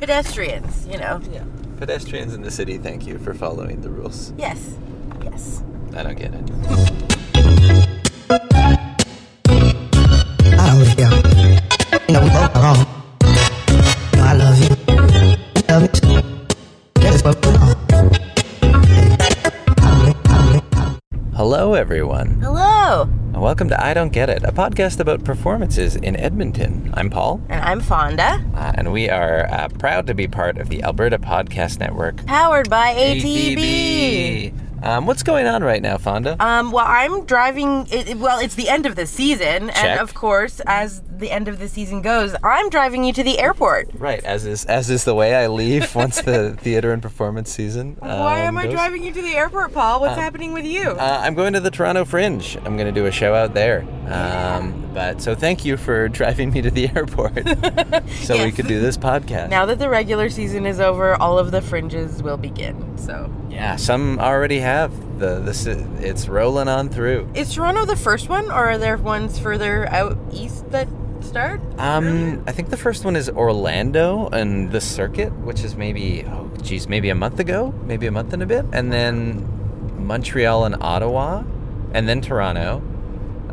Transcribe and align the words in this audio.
pedestrians, 0.00 0.86
you 0.88 0.98
know. 0.98 1.20
Yeah. 1.30 1.44
Pedestrians 1.78 2.34
in 2.34 2.40
the 2.42 2.50
city, 2.50 2.78
thank 2.78 3.06
you 3.06 3.18
for 3.18 3.34
following 3.34 3.82
the 3.82 3.90
rules. 3.90 4.32
Yes. 4.38 4.78
Yes. 5.22 5.62
I 5.94 6.02
don't 6.02 6.16
get 6.16 6.32
it. 6.34 6.50
I 10.58 10.66
don't 10.72 10.86
care. 10.96 11.12
You 12.08 12.14
know, 12.14 12.22
we 12.22 12.30
both. 12.30 12.56
You 14.14 14.22
I 14.22 14.32
love 14.34 14.58
you. 14.58 16.19
Welcome 23.60 23.76
to 23.76 23.84
I 23.86 23.92
Don't 23.92 24.10
Get 24.10 24.30
It, 24.30 24.42
a 24.42 24.52
podcast 24.52 25.00
about 25.00 25.22
performances 25.22 25.94
in 25.94 26.16
Edmonton. 26.16 26.90
I'm 26.94 27.10
Paul, 27.10 27.42
And 27.50 27.60
I'm 27.60 27.82
Fawnda, 27.82 28.42
uh, 28.56 28.72
and 28.74 28.90
we 28.90 29.10
are 29.10 29.44
uh, 29.52 29.68
proud 29.68 30.06
to 30.06 30.14
be 30.14 30.26
part 30.26 30.56
of 30.56 30.70
the 30.70 30.82
Alberta 30.82 31.18
Podcast 31.18 31.78
Network. 31.78 32.24
powered 32.24 32.70
by 32.70 32.94
ATB. 32.94 34.54
Um, 34.82 35.04
what's 35.06 35.22
going 35.22 35.46
on 35.46 35.62
right 35.62 35.82
now, 35.82 35.98
Fawnda? 35.98 36.40
Um, 36.40 36.72
well, 36.72 36.86
I'm 36.88 37.26
driving. 37.26 37.86
It- 37.90 38.16
well, 38.16 38.38
it's 38.38 38.54
the 38.54 38.70
end 38.70 38.86
of 38.86 38.96
the 38.96 39.04
season, 39.04 39.68
Check. 39.68 39.76
and 39.84 40.00
of 40.00 40.14
course, 40.14 40.62
as 40.64 41.02
the 41.20 41.30
end 41.30 41.48
of 41.48 41.58
the 41.58 41.68
season 41.68 42.02
goes, 42.02 42.34
I'm 42.42 42.70
driving 42.70 43.04
you 43.04 43.12
to 43.12 43.22
the 43.22 43.38
airport. 43.38 43.90
right, 43.94 44.22
as 44.24 44.46
is 44.46 44.64
as 44.64 44.90
is 44.90 45.04
the 45.04 45.14
way 45.14 45.34
I 45.34 45.46
leave 45.46 45.94
once 46.00 46.20
the 46.20 46.56
theater 46.60 46.92
and 46.92 47.02
performance 47.02 47.50
season. 47.52 47.96
Why 48.00 48.40
um, 48.40 48.48
am 48.48 48.58
I 48.58 48.64
goes. 48.64 48.74
driving 48.74 49.04
you 49.04 49.12
to 49.12 49.22
the 49.22 49.34
airport, 49.34 49.72
Paul? 49.72 50.00
What's 50.00 50.18
happening 50.18 50.52
with 50.52 50.64
you? 50.64 50.90
Uh, 50.90 51.20
I'm 51.22 51.34
going 51.34 51.52
to 51.52 51.60
the 51.60 51.70
Toronto 51.70 52.04
Fringe. 52.04 52.56
I'm 52.64 52.76
going 52.76 52.92
to 52.92 52.92
do 52.92 53.06
a 53.06 53.12
show 53.12 53.34
out 53.34 53.54
there. 53.54 53.86
Um, 54.08 54.90
but 54.92 55.22
so 55.22 55.34
thank 55.34 55.64
you 55.64 55.76
for 55.76 56.08
driving 56.20 56.50
me 56.50 56.62
to 56.62 56.70
the 56.70 56.88
airport 56.96 57.46
so 58.24 58.42
we 58.42 58.50
could 58.50 58.66
do 58.66 58.80
this 58.80 58.96
podcast. 58.96 59.48
now 59.48 59.66
that 59.66 59.78
the 59.78 59.88
regular 59.88 60.28
season 60.28 60.66
is 60.66 60.80
over, 60.80 61.14
all 61.14 61.38
of 61.38 61.50
the 61.50 61.62
fringes 61.62 62.22
will 62.22 62.36
begin. 62.36 62.98
So, 62.98 63.32
yeah, 63.48 63.76
some 63.76 64.18
already 64.18 64.58
have 64.60 65.18
the 65.18 65.40
this. 65.40 65.66
It's 65.66 66.28
rolling 66.28 66.68
on 66.68 66.88
through. 66.88 67.30
is 67.34 67.54
Toronto 67.54 67.84
the 67.84 67.96
first 67.96 68.28
one, 68.28 68.46
or 68.46 68.70
are 68.70 68.78
there 68.78 68.96
ones 68.96 69.38
further 69.38 69.86
out 69.88 70.18
east 70.32 70.70
that 70.70 70.88
start? 71.30 71.60
Um, 71.78 72.42
I 72.46 72.52
think 72.52 72.70
the 72.70 72.76
first 72.76 73.04
one 73.04 73.14
is 73.14 73.30
Orlando 73.30 74.28
and 74.32 74.72
the 74.72 74.80
circuit, 74.80 75.32
which 75.38 75.62
is 75.62 75.76
maybe 75.76 76.24
oh 76.26 76.50
geez, 76.60 76.88
maybe 76.88 77.08
a 77.08 77.14
month 77.14 77.38
ago, 77.38 77.72
maybe 77.84 78.06
a 78.06 78.10
month 78.10 78.32
and 78.32 78.42
a 78.42 78.46
bit, 78.46 78.66
and 78.72 78.92
then 78.92 79.46
Montreal 80.04 80.64
and 80.64 80.76
Ottawa, 80.80 81.44
and 81.94 82.08
then 82.08 82.20
Toronto, 82.20 82.82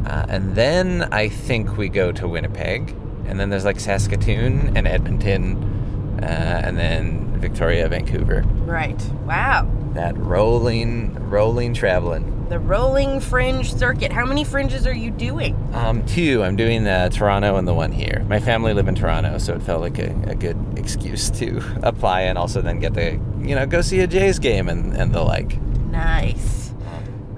uh, 0.05 0.25
and 0.27 0.55
then 0.55 1.07
I 1.11 1.29
think 1.29 1.77
we 1.77 1.87
go 1.87 2.11
to 2.11 2.27
Winnipeg, 2.27 2.95
and 3.27 3.39
then 3.39 3.51
there's 3.51 3.65
like 3.65 3.79
Saskatoon 3.79 4.75
and 4.75 4.87
Edmonton, 4.87 6.19
uh, 6.21 6.61
and 6.65 6.77
then 6.77 7.39
Victoria, 7.39 7.87
Vancouver. 7.87 8.41
Right. 8.65 9.01
Wow. 9.25 9.71
That 9.93 10.17
rolling, 10.17 11.13
rolling 11.29 11.75
traveling. 11.75 12.33
The 12.49 12.59
rolling 12.59 13.19
fringe 13.19 13.73
circuit. 13.73 14.11
How 14.11 14.25
many 14.25 14.45
fringes 14.45 14.87
are 14.87 14.93
you 14.93 15.11
doing? 15.11 15.55
Um, 15.73 16.05
two, 16.05 16.43
I'm 16.43 16.55
doing 16.55 16.85
the 16.85 17.09
Toronto 17.13 17.57
and 17.57 17.67
the 17.67 17.73
one 17.73 17.91
here. 17.91 18.25
My 18.29 18.39
family 18.39 18.73
live 18.73 18.87
in 18.87 18.95
Toronto, 18.95 19.37
so 19.37 19.53
it 19.53 19.61
felt 19.61 19.81
like 19.81 19.99
a, 19.99 20.15
a 20.27 20.35
good 20.35 20.57
excuse 20.77 21.29
to 21.31 21.61
apply 21.83 22.21
and 22.21 22.37
also 22.37 22.61
then 22.61 22.79
get 22.79 22.93
to, 22.93 23.19
you 23.41 23.53
know, 23.53 23.65
go 23.65 23.81
see 23.81 23.99
a 23.99 24.07
Jays 24.07 24.39
game 24.39 24.69
and, 24.69 24.93
and 24.95 25.13
the 25.13 25.21
like. 25.21 25.61
Nice. 25.91 26.73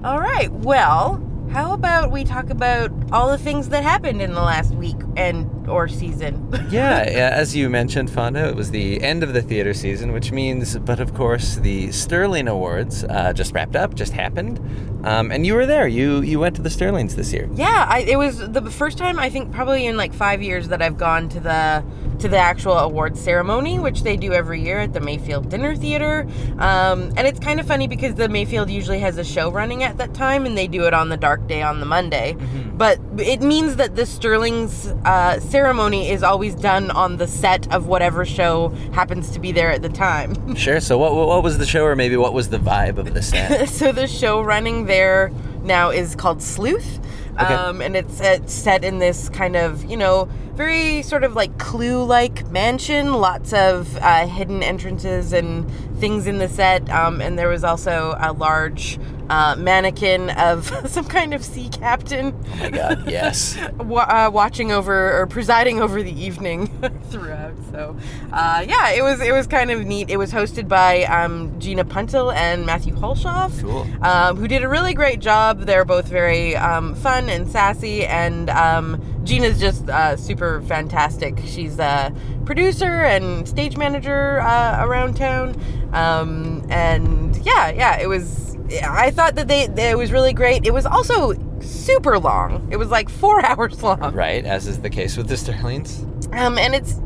All 0.04 0.20
right. 0.20 0.50
Well, 0.52 1.20
how 1.50 1.74
about 1.74 2.12
we 2.12 2.22
talk 2.22 2.48
about 2.48 2.92
all 3.10 3.30
the 3.30 3.38
things 3.38 3.70
that 3.70 3.82
happened 3.82 4.22
in 4.22 4.34
the 4.34 4.42
last 4.42 4.72
week 4.74 4.96
and 5.16 5.59
or 5.70 5.88
season? 5.88 6.48
Yeah, 6.70 7.10
yeah, 7.10 7.30
as 7.32 7.56
you 7.56 7.68
mentioned, 7.68 8.10
Fawnda, 8.10 8.48
it 8.48 8.54
was 8.54 8.70
the 8.70 9.02
end 9.02 9.24
of 9.24 9.32
the 9.32 9.42
theater 9.42 9.74
season, 9.74 10.12
which 10.12 10.30
means, 10.30 10.78
but 10.78 11.00
of 11.00 11.14
course, 11.14 11.56
the 11.56 11.90
Sterling 11.90 12.46
Awards 12.46 13.02
uh, 13.04 13.32
just 13.32 13.52
wrapped 13.54 13.74
up, 13.74 13.94
just 13.94 14.12
happened. 14.12 14.58
Um, 15.04 15.32
and 15.32 15.44
you 15.44 15.54
were 15.54 15.66
there. 15.66 15.88
You 15.88 16.20
you 16.20 16.38
went 16.38 16.54
to 16.56 16.62
the 16.62 16.70
Sterlings 16.70 17.16
this 17.16 17.32
year. 17.32 17.48
yeah, 17.54 17.86
I, 17.88 18.00
it 18.00 18.16
was 18.18 18.38
the 18.38 18.70
first 18.70 18.98
time 18.98 19.18
I 19.18 19.30
think 19.30 19.50
probably 19.52 19.86
in 19.86 19.96
like 19.96 20.12
five 20.14 20.42
years 20.42 20.68
that 20.68 20.80
I've 20.82 20.96
gone 20.98 21.28
to 21.30 21.40
the 21.40 21.82
to 22.20 22.28
the 22.28 22.38
actual 22.38 22.78
awards 22.78 23.20
ceremony, 23.20 23.78
which 23.78 24.02
they 24.02 24.16
do 24.16 24.32
every 24.32 24.60
year 24.62 24.78
at 24.78 24.92
the 24.92 25.00
Mayfield 25.00 25.48
Dinner 25.48 25.74
Theater. 25.74 26.26
Um, 26.58 27.12
and 27.16 27.26
it's 27.26 27.40
kind 27.40 27.58
of 27.58 27.66
funny 27.66 27.86
because 27.88 28.14
the 28.14 28.28
Mayfield 28.28 28.70
usually 28.70 29.00
has 29.00 29.18
a 29.18 29.24
show 29.24 29.50
running 29.50 29.82
at 29.82 29.98
that 29.98 30.14
time, 30.14 30.46
and 30.46 30.56
they 30.56 30.66
do 30.66 30.84
it 30.86 30.94
on 30.94 31.08
the 31.08 31.16
dark 31.16 31.46
day 31.46 31.62
on 31.62 31.80
the 31.80 31.86
Monday. 31.86 32.36
But 32.74 32.98
it 33.18 33.42
means 33.42 33.76
that 33.76 33.96
the 33.96 34.06
Sterling's 34.06 34.88
uh, 35.04 35.40
ceremony 35.40 36.10
is 36.10 36.22
always 36.22 36.54
done 36.54 36.90
on 36.90 37.16
the 37.16 37.26
set 37.26 37.72
of 37.72 37.86
whatever 37.86 38.24
show 38.24 38.68
happens 38.92 39.30
to 39.30 39.40
be 39.40 39.52
there 39.52 39.70
at 39.70 39.82
the 39.82 39.88
time. 39.88 40.34
Sure. 40.60 40.80
So 40.80 40.98
what 40.98 41.14
what 41.14 41.42
was 41.42 41.56
the 41.56 41.64
show, 41.64 41.84
or 41.84 41.96
maybe 41.96 42.16
what 42.18 42.34
was 42.34 42.50
the 42.50 42.58
vibe 42.58 42.98
of 42.98 43.14
the 43.14 43.22
set? 43.22 43.68
so 43.80 43.92
the 43.92 44.06
show 44.06 44.42
running 44.42 44.84
there 44.84 45.32
now 45.62 45.88
is 45.90 46.14
called 46.14 46.42
Sleuth. 46.42 47.00
Okay. 47.34 47.54
Um, 47.54 47.80
and 47.80 47.96
it's, 47.96 48.20
it's 48.20 48.52
set 48.52 48.84
in 48.84 48.98
this 48.98 49.28
kind 49.30 49.56
of, 49.56 49.84
you 49.84 49.96
know, 49.96 50.28
very 50.60 51.00
sort 51.02 51.24
of 51.24 51.34
like 51.34 51.56
clue 51.56 52.04
like 52.04 52.46
mansion, 52.50 53.14
lots 53.14 53.54
of 53.54 53.96
uh, 53.96 54.26
hidden 54.26 54.62
entrances 54.62 55.32
and 55.32 55.66
things 55.98 56.26
in 56.26 56.36
the 56.36 56.48
set. 56.48 56.86
Um, 56.90 57.22
and 57.22 57.38
there 57.38 57.48
was 57.48 57.64
also 57.64 58.14
a 58.20 58.32
large 58.34 58.98
uh, 59.30 59.54
mannequin 59.56 60.28
of 60.30 60.66
some 60.90 61.06
kind 61.06 61.32
of 61.32 61.42
sea 61.42 61.68
captain 61.70 62.34
oh 62.36 62.56
my 62.58 62.68
God, 62.68 63.08
yes. 63.10 63.56
wa- 63.78 64.02
uh, 64.02 64.28
watching 64.30 64.70
over 64.70 65.18
or 65.22 65.26
presiding 65.26 65.80
over 65.80 66.02
the 66.02 66.12
evening 66.12 66.66
throughout. 67.10 67.54
So, 67.70 67.96
uh, 68.30 68.62
yeah, 68.68 68.90
it 68.90 69.02
was 69.02 69.20
it 69.22 69.32
was 69.32 69.46
kind 69.46 69.70
of 69.70 69.86
neat. 69.86 70.10
It 70.10 70.18
was 70.18 70.30
hosted 70.30 70.68
by 70.68 71.04
um, 71.04 71.58
Gina 71.58 71.84
Puntil 71.86 72.34
and 72.34 72.66
Mathew 72.66 72.94
Hulshof, 72.94 73.62
Cool. 73.62 73.86
um, 74.04 74.36
who 74.36 74.46
did 74.46 74.62
a 74.62 74.68
really 74.68 74.92
great 74.92 75.20
job. 75.20 75.60
They're 75.60 75.84
both 75.86 76.08
very 76.08 76.54
um, 76.56 76.94
fun 76.96 77.30
and 77.30 77.48
sassy, 77.48 78.04
and 78.04 78.50
um, 78.50 79.00
Gina's 79.24 79.60
just 79.60 79.88
uh, 79.88 80.16
super 80.16 80.62
fantastic. 80.62 81.38
She's 81.44 81.78
a 81.78 82.12
producer 82.44 83.04
and 83.04 83.46
stage 83.48 83.76
manager 83.76 84.40
uh, 84.40 84.84
around 84.84 85.16
town, 85.16 85.60
um, 85.92 86.66
and 86.70 87.36
yeah, 87.44 87.70
yeah, 87.70 87.98
it 87.98 88.08
was. 88.08 88.56
I 88.82 89.10
thought 89.10 89.34
that 89.34 89.48
they, 89.48 89.66
that 89.66 89.90
it 89.90 89.98
was 89.98 90.12
really 90.12 90.32
great. 90.32 90.64
It 90.64 90.72
was 90.72 90.86
also 90.86 91.34
super 91.60 92.18
long. 92.18 92.68
It 92.70 92.76
was 92.76 92.88
like 92.88 93.08
four 93.08 93.44
hours 93.44 93.82
long. 93.82 94.14
Right, 94.14 94.44
as 94.44 94.66
is 94.66 94.80
the 94.80 94.90
case 94.90 95.16
with 95.16 95.28
the 95.28 95.36
Sterlings. 95.36 96.04
Um, 96.32 96.56
and 96.58 96.74
it's 96.74 97.00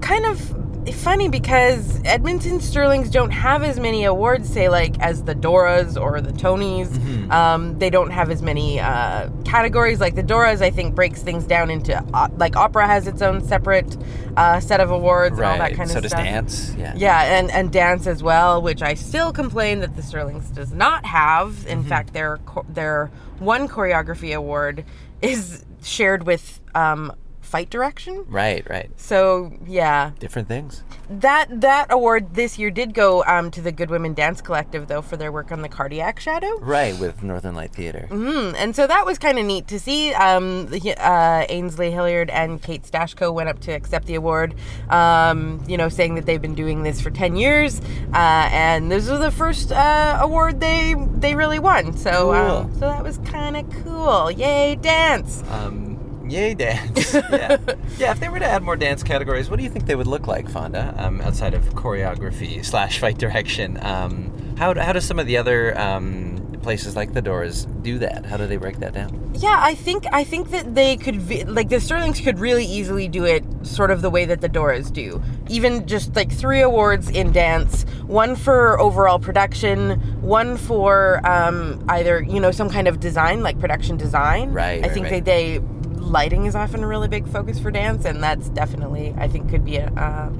kind 0.00 0.24
of 0.26 0.54
funny 0.92 1.28
because 1.28 2.00
Edmonton 2.04 2.60
Sterlings 2.60 3.10
don't 3.10 3.30
have 3.30 3.62
as 3.62 3.78
many 3.80 4.04
awards, 4.04 4.48
say 4.48 4.68
like 4.68 4.98
as 5.00 5.24
the 5.24 5.34
Doras 5.34 6.00
or 6.00 6.20
the 6.20 6.32
Tonys. 6.32 6.88
Mm-hmm. 6.88 7.30
Um, 7.32 7.78
they 7.78 7.90
don't 7.90 8.10
have 8.10 8.30
as 8.30 8.42
many 8.42 8.80
uh, 8.80 9.28
categories. 9.44 10.00
Like 10.00 10.14
the 10.14 10.22
Doras, 10.22 10.62
I 10.62 10.70
think 10.70 10.94
breaks 10.94 11.22
things 11.22 11.44
down 11.44 11.70
into 11.70 11.96
uh, 12.14 12.28
like 12.36 12.56
opera 12.56 12.86
has 12.86 13.06
its 13.06 13.22
own 13.22 13.44
separate 13.44 13.96
uh, 14.36 14.60
set 14.60 14.80
of 14.80 14.90
awards 14.90 15.36
and 15.38 15.46
all 15.46 15.58
that 15.58 15.70
kind 15.74 15.82
of 15.82 15.90
stuff. 15.90 16.04
so 16.04 16.08
does 16.16 16.24
dance. 16.24 16.74
Yeah. 16.76 16.94
Yeah, 16.96 17.38
and, 17.38 17.50
and 17.50 17.72
dance 17.72 18.06
as 18.06 18.22
well, 18.22 18.62
which 18.62 18.82
I 18.82 18.94
still 18.94 19.32
complain 19.32 19.80
that 19.80 19.96
the 19.96 20.02
Sterlings 20.02 20.50
does 20.50 20.72
not 20.72 21.04
have. 21.06 21.66
In 21.66 21.78
Mm-hmm. 21.80 21.88
fact, 21.88 22.12
their 22.12 22.38
their 22.68 23.10
one 23.38 23.68
choreography 23.68 24.34
award 24.34 24.84
is 25.22 25.64
shared 25.82 26.24
with 26.24 26.60
um, 26.74 27.12
fight 27.48 27.70
direction. 27.70 28.24
Right, 28.28 28.68
right. 28.68 28.90
So 28.96 29.52
yeah, 29.66 30.12
Different 30.18 30.48
things. 30.48 30.82
that 31.08 31.46
that 31.60 31.86
award 31.90 32.34
this 32.34 32.58
year 32.58 32.70
did 32.70 32.94
go 32.94 33.24
um, 33.24 33.50
to 33.52 33.60
the 33.62 33.72
Good 33.72 33.90
Women 33.90 34.14
Dance 34.14 34.40
Collective 34.40 34.86
though 34.88 35.02
for 35.02 35.16
their 35.16 35.32
work 35.32 35.50
on 35.50 35.62
the 35.62 35.68
cardiac 35.68 36.20
shadow. 36.20 36.58
Right, 36.60 36.96
with 36.98 37.22
Northern 37.22 37.54
Light 37.54 37.72
Theater. 37.72 38.06
Mm, 38.10 38.54
and 38.56 38.76
so 38.76 38.86
that 38.86 39.06
was 39.06 39.18
kind 39.18 39.38
of 39.38 39.46
neat 39.46 39.66
to 39.68 39.80
see. 39.80 40.12
Um, 40.14 40.68
uh, 40.98 41.44
Ainsley 41.48 41.90
Hillyard 41.90 42.30
and 42.30 42.60
Kate 42.62 42.82
Stashko 42.82 43.32
went 43.32 43.48
up 43.48 43.60
to 43.60 43.72
accept 43.72 44.06
the 44.06 44.14
award, 44.14 44.54
um, 44.90 45.62
you 45.66 45.76
know, 45.76 45.88
saying 45.88 46.14
that 46.16 46.26
they've 46.26 46.42
been 46.42 46.54
doing 46.54 46.82
this 46.82 47.00
for 47.00 47.10
10 47.10 47.36
years. 47.36 47.80
Uh, 48.12 48.48
and 48.52 48.90
this 48.90 49.08
was 49.08 49.20
the 49.20 49.30
first 49.30 49.72
uh, 49.72 50.18
award 50.20 50.60
they 50.60 50.94
they 51.14 51.34
really 51.34 51.58
won. 51.58 51.96
So, 51.96 52.34
um, 52.34 52.48
Cool. 52.70 52.74
so 52.74 52.80
that 52.80 53.02
was 53.02 53.18
kind 53.18 53.56
of 53.56 53.68
cool. 53.84 54.30
Yay, 54.30 54.76
dance! 54.76 55.42
Um, 55.50 55.87
yay, 56.30 56.54
dance. 56.54 57.14
yeah. 57.14 57.56
yeah, 57.98 58.12
if 58.12 58.20
they 58.20 58.28
were 58.28 58.38
to 58.38 58.46
add 58.46 58.62
more 58.62 58.76
dance 58.76 59.02
categories, 59.02 59.50
what 59.50 59.56
do 59.56 59.62
you 59.62 59.70
think 59.70 59.86
they 59.86 59.94
would 59.94 60.06
look 60.06 60.26
like, 60.26 60.46
Fawnda, 60.46 60.98
um, 60.98 61.20
outside 61.20 61.54
of 61.54 61.62
choreography 61.74 62.64
slash 62.64 62.98
fight 62.98 63.18
direction? 63.18 63.78
Um, 63.82 64.56
how, 64.56 64.74
how 64.74 64.92
do 64.92 65.00
some 65.00 65.18
of 65.18 65.26
the 65.26 65.36
other 65.36 65.78
um, 65.78 66.38
places 66.62 66.96
like 66.96 67.14
the 67.14 67.22
Doras 67.22 67.66
do 67.82 67.98
that? 67.98 68.26
How 68.26 68.36
do 68.36 68.46
they 68.46 68.56
break 68.56 68.78
that 68.80 68.92
down? 68.92 69.30
Yeah, 69.34 69.58
I 69.62 69.74
think 69.74 70.04
I 70.12 70.24
think 70.24 70.50
that 70.50 70.74
they 70.74 70.96
could 70.96 71.16
vi- 71.16 71.44
like 71.44 71.68
the 71.68 71.80
Sterlings 71.80 72.20
could 72.20 72.38
really 72.38 72.64
easily 72.64 73.08
do 73.08 73.24
it 73.24 73.44
sort 73.62 73.90
of 73.90 74.02
the 74.02 74.10
way 74.10 74.24
that 74.24 74.40
the 74.40 74.48
Doras 74.48 74.92
do. 74.92 75.22
Even 75.48 75.86
just 75.86 76.14
like 76.16 76.32
three 76.32 76.60
awards 76.60 77.08
in 77.08 77.32
dance, 77.32 77.84
one 78.06 78.36
for 78.36 78.78
overall 78.80 79.18
production, 79.18 79.92
one 80.20 80.56
for 80.56 81.26
um, 81.26 81.84
either 81.88 82.20
you 82.20 82.40
know 82.40 82.50
some 82.50 82.68
kind 82.68 82.88
of 82.88 83.00
design 83.00 83.42
like 83.42 83.58
production 83.58 83.96
design. 83.96 84.52
Right, 84.52 84.82
I 84.84 84.88
right, 84.88 84.92
think 84.92 85.04
right. 85.04 85.24
they 85.24 85.58
they 85.58 85.77
lighting 86.08 86.46
is 86.46 86.54
often 86.54 86.82
a 86.82 86.86
really 86.86 87.08
big 87.08 87.28
focus 87.28 87.58
for 87.58 87.70
dance, 87.70 88.04
and 88.04 88.22
that's 88.22 88.48
definitely 88.50 89.14
I 89.16 89.28
think 89.28 89.50
could 89.50 89.64
be 89.64 89.76
a, 89.76 89.88
uh, 89.88 90.30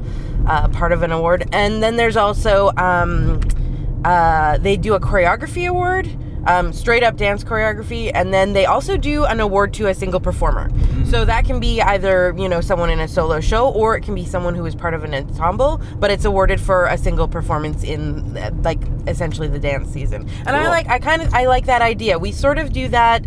uh, 0.47 0.69
part 0.69 0.93
of 0.93 1.03
an 1.03 1.13
award. 1.13 1.49
And 1.53 1.83
then 1.83 1.97
there's 1.97 2.17
also 2.17 2.71
um, 2.77 3.41
uh, 4.05 4.59
they 4.59 4.77
do 4.77 4.95
a 4.95 5.01
choreography 5.01 5.69
award. 5.69 6.09
Um, 6.47 6.73
straight 6.73 7.03
up 7.03 7.17
dance 7.17 7.45
choreography, 7.45 8.11
and 8.15 8.33
then 8.33 8.55
they 8.55 8.65
also 8.65 8.97
do 8.97 9.27
an 9.27 9.39
award 9.41 9.75
to 9.75 9.89
a 9.89 9.95
single 9.95 10.21
performer. 10.21 10.71
So 11.05 11.25
that 11.27 11.45
can 11.45 11.61
be 11.61 11.83
either 11.83 12.35
you 12.39 12.49
know 12.49 12.61
someone 12.63 12.89
in 12.89 13.01
a 13.01 13.09
solo 13.09 13.41
show, 13.41 13.69
or 13.71 13.97
it 13.97 14.03
can 14.03 14.15
be 14.15 14.25
someone 14.25 14.55
who 14.55 14.65
is 14.65 14.75
part 14.75 14.95
of 14.95 15.05
an 15.05 15.15
ensemble, 15.15 15.83
but 15.97 16.11
it's 16.11 16.25
awarded 16.25 16.59
for 16.59 16.87
a 16.87 16.97
single 16.97 17.29
performance 17.29 17.83
in 17.83 18.35
like 18.63 18.79
essentially 19.07 19.49
the 19.49 19.59
dance 19.59 19.91
season. 19.91 20.27
And 20.47 20.51
I 20.51 20.69
like 20.69 20.89
I 20.89 20.99
kind 21.01 21.21
of 21.21 21.35
I 21.35 21.47
like 21.47 21.67
that 21.67 21.83
idea. 21.83 22.19
We 22.19 22.33
sort 22.33 22.57
of 22.59 22.73
do 22.73 22.89
that 22.89 23.27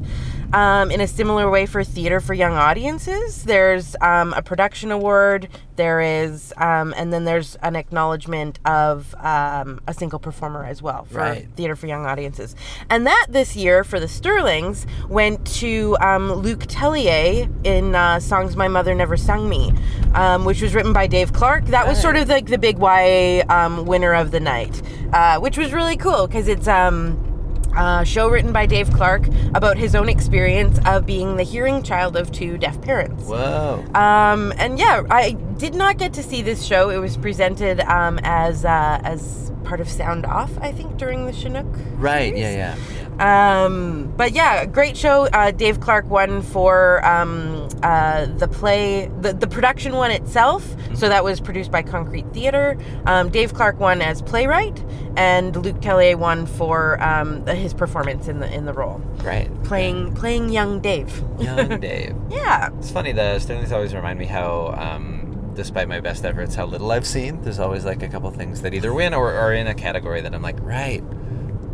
um, 0.53 0.92
in 0.92 1.01
a 1.01 1.07
similar 1.07 1.50
way 1.50 1.65
for 1.65 1.83
theater 1.83 2.19
for 2.19 2.33
young 2.33 2.53
audiences. 2.53 3.44
There's 3.44 3.95
um, 4.01 4.33
a 4.33 4.42
production 4.42 4.92
award. 4.92 5.48
There 5.77 6.01
is, 6.01 6.53
um, 6.57 6.94
and 6.98 7.12
then 7.12 7.24
there's 7.24 7.56
an 7.57 7.75
acknowledgement 7.75 8.59
of 8.65 9.15
um, 9.15 9.80
a 9.88 9.94
single 9.94 10.19
performer 10.19 10.63
as 10.65 10.81
well 10.81 11.06
for 11.06 11.18
Right. 11.19 11.48
theater 11.56 11.75
for 11.75 11.88
young 11.88 12.06
audiences. 12.06 12.56
And 12.89 13.07
that 13.07 13.27
this 13.30 13.56
year 13.56 13.83
for 13.83 14.00
the 14.00 14.07
Sterlings 14.07 14.86
went 15.09 15.45
to 15.59 15.98
um, 16.01 16.31
Luc 16.31 16.59
Tellier 16.68 17.50
in 17.65 17.95
uh, 17.95 18.19
songs 18.19 18.56
"My 18.56 18.68
Mother 18.68 18.94
Never 18.94 19.18
Sung 19.18 19.50
Me," 19.50 19.74
um, 20.13 20.45
which 20.45 20.62
was 20.62 20.75
written 20.75 20.94
by 20.94 21.07
Dave 21.07 21.33
Clark. 21.33 21.65
That 21.68 21.88
was 21.88 22.00
sort 22.00 22.15
of 22.15 22.27
like 22.30 22.48
the 22.48 22.57
big 22.57 22.77
YA 22.77 23.44
um, 23.50 23.86
winner 23.86 24.13
of 24.13 24.31
the 24.31 24.39
night, 24.39 24.81
uh, 25.13 25.39
which 25.39 25.57
was 25.57 25.74
really 25.74 25.98
cool 25.98 26.27
because 26.27 26.48
it's. 26.48 26.68
Um, 26.68 27.27
uh, 27.76 28.04
show 28.04 28.30
written 28.30 28.52
by 28.52 28.66
Dave 28.66 28.92
Clark 28.92 29.28
about 29.54 29.78
his 29.78 29.96
own 29.96 30.10
experience 30.10 30.80
of 30.86 31.06
being 31.06 31.38
the 31.38 31.44
hearing 31.44 31.84
child 31.84 32.16
of 32.16 32.32
two 32.32 32.58
deaf 32.58 32.82
parents. 32.82 33.26
Whoa. 33.26 33.84
Um, 33.94 34.54
and 34.58 34.80
yeah, 34.80 35.04
I 35.10 35.32
did 35.58 35.76
not 35.76 35.98
get 35.98 36.14
to 36.14 36.24
see 36.24 36.42
this 36.42 36.64
show. 36.64 36.90
It 36.90 36.98
was 36.98 37.18
presented 37.18 37.80
um, 37.82 38.20
as 38.24 38.66
uh, 38.66 39.02
as 39.04 39.50
part 39.72 39.80
of 39.80 39.88
Sound 39.88 40.26
Off, 40.26 40.52
I 40.60 40.74
think, 40.74 40.98
during 40.98 41.26
the 41.28 41.32
Chinook. 41.32 41.66
Right. 41.94 42.34
series. 42.36 42.42
Yeah. 42.42 42.76
Yeah. 42.76 42.76
yeah. 43.18 43.64
Um, 43.66 44.14
but 44.18 44.34
yeah, 44.34 44.66
great 44.66 44.98
show. 44.98 45.28
Uh, 45.28 45.52
Dave 45.52 45.80
Clark 45.80 46.10
won 46.10 46.42
for 46.42 47.06
um, 47.06 47.70
uh, 47.82 48.26
the 48.26 48.50
play, 48.50 49.10
the, 49.22 49.32
the 49.32 49.48
production 49.48 49.94
one 49.94 50.12
itself. 50.12 50.76
So 50.94 51.08
that 51.08 51.24
was 51.24 51.40
produced 51.40 51.72
by 51.72 51.84
Concrete 51.84 52.26
Theater. 52.34 52.78
Um, 53.06 53.30
Dave 53.30 53.54
Clark 53.54 53.80
won 53.80 54.02
as 54.02 54.22
playwright, 54.22 54.84
and 55.16 55.56
Luc 55.56 55.78
Tellier 55.80 56.18
won 56.18 56.46
for 56.46 57.02
um, 57.02 57.46
his 57.48 57.74
performance 57.74 58.28
in 58.28 58.40
the 58.40 58.54
in 58.54 58.66
the 58.66 58.74
role, 58.74 59.00
Right. 59.24 59.50
playing 59.64 60.14
playing 60.16 60.50
young 60.50 60.82
Dave. 60.82 61.24
Young 61.40 61.80
Dave. 61.80 62.14
Yeah. 62.30 62.72
It's 62.78 62.92
funny. 62.92 63.14
The 63.14 63.40
Sterlings 63.40 63.72
always 63.72 63.94
remind 63.96 64.20
me 64.20 64.26
how, 64.26 64.76
um, 64.78 65.21
despite 65.56 65.88
my 65.88 66.00
best 66.00 66.24
efforts, 66.25 66.56
how 66.56 66.65
little 66.65 66.92
I've 66.92 67.07
seen. 67.07 67.42
There's 67.42 67.59
always 67.59 67.86
like 67.86 68.03
a 68.03 68.07
couple 68.07 68.30
things 68.31 68.62
that 68.62 68.74
either 68.74 68.94
win 68.94 69.13
or 69.13 69.31
are 69.33 69.53
in 69.53 69.68
a 69.68 69.74
category 69.74 70.21
that 70.21 70.33
I'm 70.33 70.42
like, 70.42 70.59
right. 70.62 71.03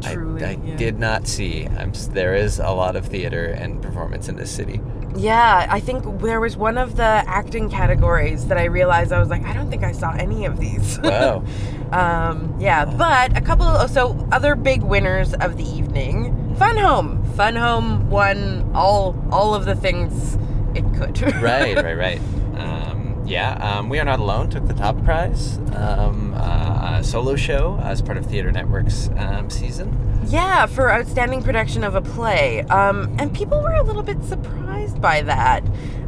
I- 0.03 0.13
Truly, 0.13 0.44
I, 0.45 0.51
yeah. 0.63 0.75
did 0.75 1.00
not 1.00 1.25
see. 1.27 1.65
I'm. 1.65 1.91
There 2.12 2.35
is 2.35 2.59
a 2.59 2.69
lot 2.69 2.95
of 2.95 3.06
theater 3.07 3.45
and 3.45 3.81
performance 3.81 4.29
in 4.29 4.35
this 4.35 4.51
city. 4.51 4.79
Yeah, 5.15 5.65
I 5.68 5.79
think 5.79 6.21
there 6.21 6.39
was 6.39 6.56
one 6.56 6.77
of 6.77 6.95
the 6.97 7.03
acting 7.03 7.68
categories 7.71 8.45
that 8.50 8.59
I 8.59 8.65
realized 8.65 9.12
I 9.12 9.19
was 9.19 9.29
like, 9.29 9.41
I 9.44 9.53
don't 9.53 9.71
think 9.71 9.83
I 9.83 9.91
saw 9.94 10.12
any 10.12 10.45
of 10.45 10.59
these. 10.59 11.00
Wow. 11.03 11.44
um, 11.91 12.56
yeah, 12.59 12.85
but 12.85 13.35
a 13.35 13.41
couple. 13.41 13.88
So 13.88 14.27
other 14.31 14.56
big 14.56 14.83
winners 14.83 15.33
of 15.33 15.57
the 15.57 15.63
evening, 15.63 16.56
Fun 16.57 16.77
Home. 16.77 17.24
Fun 17.33 17.56
Home 17.56 18.07
won 18.12 18.69
all 18.75 19.15
all 19.31 19.56
of 19.56 19.65
the 19.65 19.74
things 19.75 20.35
it 20.75 20.83
could. 20.95 21.19
right. 21.41 21.75
Right. 21.75 21.97
Right. 21.97 22.21
Yeah. 23.27 23.53
Um, 23.56 23.89
we 23.89 24.00
are 24.00 24.06
not 24.06 24.19
alone. 24.19 24.50
Took 24.50 24.68
the 24.68 24.74
top 24.74 25.03
prize. 25.03 25.57
Um, 25.75 26.33
uh, 26.35 27.03
solo 27.03 27.35
show 27.35 27.77
as 27.83 28.01
part 28.01 28.18
of 28.18 28.25
Theater 28.25 28.51
Network's 28.51 29.09
um, 29.18 29.50
season. 29.50 30.24
Yeah, 30.27 30.65
for 30.65 30.91
outstanding 30.91 31.44
production 31.44 31.83
of 31.83 31.95
a 31.95 32.01
play. 32.01 32.62
Um, 32.63 33.15
and 33.19 33.33
people 33.33 33.62
were 33.62 33.74
a 33.75 33.83
little 33.83 34.03
bit 34.03 34.24
surprised 34.24 35.01
by 35.01 35.21
that. 35.21 35.63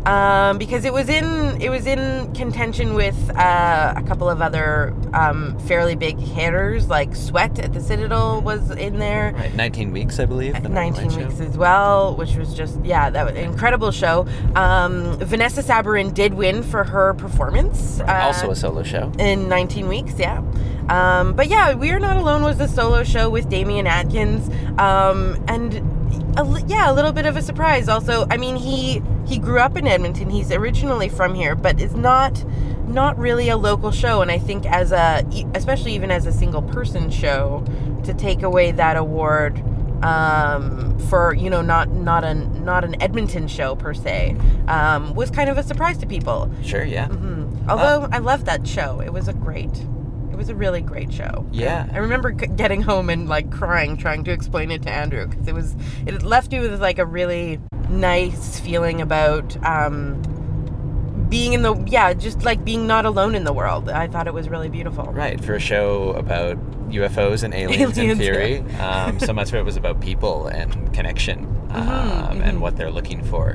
Um, 0.05 0.57
because 0.57 0.85
it 0.85 0.93
was 0.93 1.09
in 1.09 1.61
it 1.61 1.69
was 1.69 1.85
in 1.85 2.33
contention 2.33 2.93
with 2.93 3.17
uh, 3.35 3.93
a 3.95 4.01
couple 4.03 4.29
of 4.29 4.41
other 4.41 4.95
um, 5.13 5.59
fairly 5.59 5.95
big 5.95 6.17
hitters 6.17 6.87
like 6.87 7.15
Sweat 7.15 7.59
at 7.59 7.73
the 7.73 7.81
Citadel 7.81 8.41
was 8.41 8.71
in 8.71 8.99
there. 8.99 9.33
Right. 9.33 9.53
19 9.53 9.91
weeks, 9.91 10.19
I 10.19 10.25
believe. 10.25 10.61
19 10.61 11.03
weeks 11.03 11.15
show. 11.15 11.43
as 11.43 11.57
well, 11.57 12.15
which 12.15 12.35
was 12.35 12.53
just 12.53 12.83
yeah, 12.83 13.09
that 13.09 13.25
was 13.25 13.35
an 13.35 13.43
incredible 13.43 13.91
show. 13.91 14.25
Um, 14.55 15.17
Vanessa 15.19 15.61
Sabourin 15.61 16.13
did 16.13 16.33
win 16.33 16.63
for 16.63 16.83
her 16.85 17.13
performance. 17.15 17.99
Right, 17.99 18.23
uh, 18.23 18.27
also 18.27 18.51
a 18.51 18.55
solo 18.55 18.83
show. 18.83 19.11
in 19.19 19.49
19 19.49 19.87
weeks, 19.87 20.17
yeah. 20.17 20.41
Um, 20.89 21.33
but 21.33 21.49
yeah, 21.49 21.75
We 21.75 21.91
Are 21.91 21.99
Not 21.99 22.17
Alone 22.17 22.41
was 22.41 22.59
a 22.59 22.67
solo 22.67 23.03
show 23.03 23.29
with 23.29 23.47
Damien 23.49 23.85
Atkins, 23.85 24.49
um, 24.79 25.43
and 25.47 25.98
a, 26.37 26.63
yeah, 26.67 26.91
a 26.91 26.93
little 26.93 27.11
bit 27.11 27.25
of 27.25 27.35
a 27.37 27.41
surprise. 27.41 27.89
Also, 27.89 28.25
I 28.29 28.37
mean, 28.37 28.55
he 28.55 29.01
he 29.27 29.37
grew 29.39 29.59
up 29.59 29.75
in 29.77 29.87
Edmonton. 29.87 30.29
He's 30.29 30.51
originally 30.51 31.09
from 31.09 31.35
here, 31.35 31.55
but 31.55 31.79
is 31.79 31.95
not 31.95 32.43
not 32.87 33.17
really 33.17 33.49
a 33.49 33.57
local 33.57 33.91
show. 33.91 34.21
And 34.21 34.31
I 34.31 34.37
think 34.39 34.65
as 34.65 34.91
a 34.91 35.23
especially 35.55 35.93
even 35.93 36.11
as 36.11 36.25
a 36.25 36.31
single 36.31 36.61
person 36.61 37.09
show, 37.09 37.63
to 38.03 38.13
take 38.13 38.43
away 38.43 38.71
that 38.71 38.97
award 38.97 39.61
um, 40.03 40.97
for 41.09 41.33
you 41.33 41.49
know 41.49 41.61
not 41.61 41.89
not 41.89 42.23
an 42.23 42.63
not 42.63 42.83
an 42.83 43.01
Edmonton 43.01 43.47
show 43.47 43.75
per 43.75 43.93
se 43.93 44.35
um, 44.67 45.13
was 45.13 45.29
kind 45.29 45.49
of 45.49 45.57
a 45.57 45.63
surprise 45.63 45.97
to 45.99 46.07
people. 46.07 46.49
Sure. 46.63 46.83
Yeah. 46.83 47.07
Mhm. 47.07 47.67
Although 47.69 48.07
I 48.11 48.17
loved 48.19 48.45
that 48.47 48.65
show, 48.67 48.99
it 48.99 49.13
was 49.13 49.27
a 49.27 49.33
great, 49.33 49.69
was 50.39 50.49
a 50.49 50.55
really 50.55 50.79
great 50.79 51.11
show. 51.11 51.45
Yeah. 51.51 51.87
I 51.91 51.97
remember 51.97 52.31
getting 52.31 52.81
home 52.81 53.09
and 53.09 53.27
like 53.27 53.51
crying, 53.51 53.97
trying 53.97 54.23
to 54.23 54.31
explain 54.31 54.71
it 54.71 54.81
to 54.83 54.89
Andrew 54.89 55.27
because 55.27 55.47
it 55.47 55.53
was, 55.53 55.75
it 56.07 56.23
left 56.23 56.51
me 56.53 56.61
with 56.61 56.81
like 56.81 56.97
a 56.97 57.05
really 57.05 57.59
nice 57.89 58.57
feeling 58.57 59.01
about 59.01 59.61
um, 59.65 60.21
being 61.29 61.51
in 61.51 61.61
the, 61.61 61.75
yeah, 61.87 62.13
just 62.13 62.43
like 62.43 62.63
being 62.63 62.87
not 62.87 63.05
alone 63.05 63.35
in 63.35 63.43
the 63.43 63.51
world. 63.51 63.89
I 63.89 64.07
thought 64.07 64.27
it 64.27 64.33
was 64.33 64.47
really 64.47 64.69
beautiful. 64.69 65.03
Right, 65.11 65.43
for 65.43 65.55
a 65.55 65.59
show 65.59 66.11
about 66.11 66.57
UFOs 66.89 67.43
and 67.43 67.53
aliens, 67.53 67.97
in 67.97 68.05
Aliens, 68.05 68.19
theory. 68.19 68.59
Um, 68.79 69.19
so 69.19 69.33
much 69.33 69.49
of 69.49 69.55
it 69.55 69.65
was 69.65 69.75
about 69.75 69.99
people 69.99 70.47
and 70.47 70.93
connection 70.93 71.45
um, 71.71 72.39
mhm. 72.39 72.47
and 72.47 72.61
what 72.61 72.77
they're 72.77 72.91
looking 72.91 73.25
for 73.25 73.51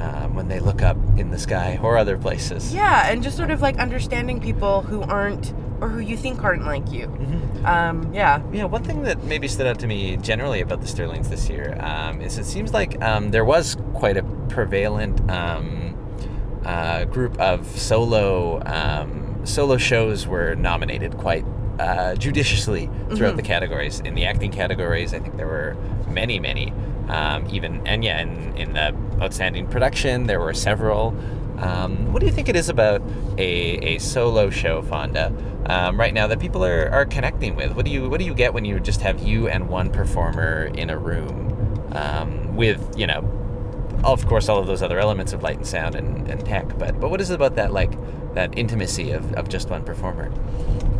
um, 0.00 0.34
when 0.34 0.48
they 0.48 0.58
look 0.58 0.82
up 0.82 0.96
in 1.16 1.30
the 1.30 1.38
sky 1.38 1.78
or 1.80 1.96
other 1.96 2.18
places. 2.18 2.74
Yeah, 2.74 3.08
and 3.08 3.22
just 3.22 3.36
sort 3.36 3.52
of 3.52 3.62
like 3.62 3.78
understanding 3.78 4.40
people 4.40 4.82
who 4.82 5.02
aren't 5.02 5.54
or 5.84 5.88
who 5.90 6.00
you 6.00 6.16
think 6.16 6.42
aren't 6.42 6.64
like 6.64 6.90
you. 6.90 7.06
Mhm. 7.08 7.64
Um, 7.66 8.14
yeah. 8.14 8.40
Yeah, 8.52 8.64
one 8.64 8.82
thing 8.82 9.02
that 9.02 9.22
maybe 9.24 9.48
stood 9.48 9.66
out 9.66 9.78
to 9.80 9.86
me 9.86 10.16
generally 10.16 10.62
about 10.62 10.80
the 10.80 10.86
Sterlings 10.86 11.28
this 11.28 11.50
year 11.50 11.76
um, 11.80 12.22
is 12.22 12.38
it 12.38 12.46
seems 12.46 12.72
like 12.72 13.00
um, 13.02 13.30
there 13.32 13.44
was 13.44 13.76
quite 13.92 14.16
a 14.16 14.22
prevalent 14.48 15.20
um, 15.30 15.94
uh, 16.64 17.04
group 17.04 17.38
of 17.38 17.66
solo 17.78 18.62
um, 18.64 19.36
solo 19.44 19.76
shows 19.76 20.26
were 20.26 20.54
nominated 20.54 21.18
quite 21.18 21.44
uh, 21.78 22.14
judiciously 22.14 22.88
throughout 23.14 23.34
Mhm. 23.34 23.36
the 23.36 23.42
categories. 23.42 24.00
In 24.00 24.14
the 24.14 24.24
acting 24.24 24.50
categories, 24.50 25.12
I 25.12 25.18
think 25.18 25.36
there 25.36 25.46
were 25.48 25.76
many, 26.08 26.40
many. 26.40 26.72
Um, 27.08 27.46
even 27.50 27.86
and 27.86 28.02
yeah, 28.02 28.22
in, 28.22 28.56
in 28.56 28.72
the 28.72 28.94
outstanding 29.20 29.66
production, 29.66 30.26
there 30.26 30.40
were 30.40 30.54
several. 30.54 31.14
Um, 31.58 32.12
what 32.12 32.20
do 32.20 32.26
you 32.26 32.32
think 32.32 32.48
it 32.48 32.56
is 32.56 32.68
about 32.68 33.02
a, 33.38 33.94
a 33.94 33.98
solo 33.98 34.50
show, 34.50 34.82
Fawnda, 34.82 35.32
um, 35.70 35.98
right 35.98 36.12
now 36.12 36.26
that 36.26 36.40
people 36.40 36.64
are, 36.64 36.88
are 36.90 37.06
connecting 37.06 37.56
with? 37.56 37.74
What 37.74 37.84
do 37.84 37.90
you 37.90 38.08
what 38.08 38.18
do 38.18 38.26
you 38.26 38.34
get 38.34 38.52
when 38.52 38.64
you 38.64 38.80
just 38.80 39.00
have 39.02 39.22
you 39.22 39.48
and 39.48 39.68
one 39.68 39.90
performer 39.90 40.70
in 40.74 40.90
a 40.90 40.98
room 40.98 41.88
um, 41.92 42.56
with 42.56 42.94
you 42.96 43.06
know, 43.06 43.20
of 44.04 44.26
course, 44.26 44.48
all 44.48 44.58
of 44.58 44.66
those 44.66 44.82
other 44.82 44.98
elements 44.98 45.32
of 45.32 45.42
light 45.42 45.56
and 45.56 45.66
sound 45.66 45.94
and, 45.94 46.28
and 46.28 46.44
tech, 46.44 46.78
but 46.78 47.00
but 47.00 47.10
what 47.10 47.20
is 47.20 47.30
it 47.30 47.34
about 47.34 47.54
that 47.56 47.72
like 47.72 47.92
that 48.34 48.56
intimacy 48.58 49.12
of, 49.12 49.32
of 49.34 49.48
just 49.48 49.70
one 49.70 49.84
performer? 49.84 50.32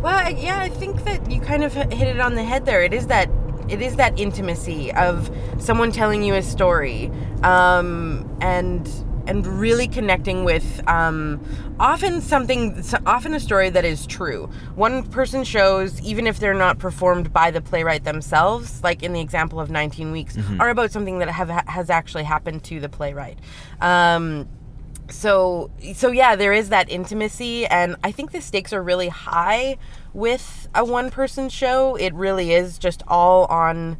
Well, 0.01 0.31
yeah, 0.31 0.59
I 0.59 0.69
think 0.69 1.03
that 1.03 1.29
you 1.29 1.41
kind 1.41 1.63
of 1.63 1.73
hit 1.73 2.07
it 2.07 2.19
on 2.19 2.35
the 2.35 2.43
head 2.43 2.65
there. 2.65 2.81
It 2.81 2.93
is 2.93 3.07
that 3.07 3.29
it 3.67 3.81
is 3.81 3.95
that 3.95 4.19
intimacy 4.19 4.93
of 4.93 5.29
someone 5.57 5.91
telling 5.91 6.23
you 6.23 6.35
a 6.35 6.41
story, 6.41 7.11
um, 7.43 8.29
and 8.41 8.87
and 9.27 9.45
really 9.45 9.87
connecting 9.87 10.43
with 10.43 10.87
um, 10.87 11.43
often 11.79 12.21
something, 12.21 12.83
often 13.05 13.33
a 13.33 13.39
story 13.39 13.69
that 13.69 13.85
is 13.85 14.05
true. 14.05 14.49
One 14.75 15.03
person 15.03 15.43
shows, 15.43 16.01
even 16.01 16.27
if 16.27 16.39
they're 16.39 16.53
not 16.53 16.79
performed 16.79 17.33
by 17.33 17.51
the 17.51 17.61
playwright 17.61 18.03
themselves, 18.03 18.83
like 18.83 19.03
in 19.03 19.13
the 19.13 19.21
example 19.21 19.59
of 19.59 19.69
19 19.69 20.11
Weeks, 20.11 20.37
are 20.59 20.69
about 20.69 20.91
something 20.91 21.19
that 21.19 21.29
have 21.29 21.49
has 21.49 21.89
actually 21.89 22.23
happened 22.23 22.63
to 22.65 22.79
the 22.79 22.89
playwright. 22.89 23.39
Um, 23.81 24.47
so 25.09 25.69
so 25.93 26.11
yeah 26.11 26.35
there 26.35 26.51
is 26.51 26.69
that 26.69 26.89
intimacy 26.89 27.65
and 27.67 27.95
i 28.03 28.11
think 28.11 28.31
the 28.31 28.41
stakes 28.41 28.73
are 28.73 28.81
really 28.81 29.09
high 29.09 29.77
with 30.13 30.67
a 30.73 30.83
one 30.83 31.11
person 31.11 31.47
show 31.47 31.95
it 31.95 32.11
really 32.15 32.53
is 32.53 32.79
just 32.79 33.03
all 33.07 33.45
on 33.45 33.97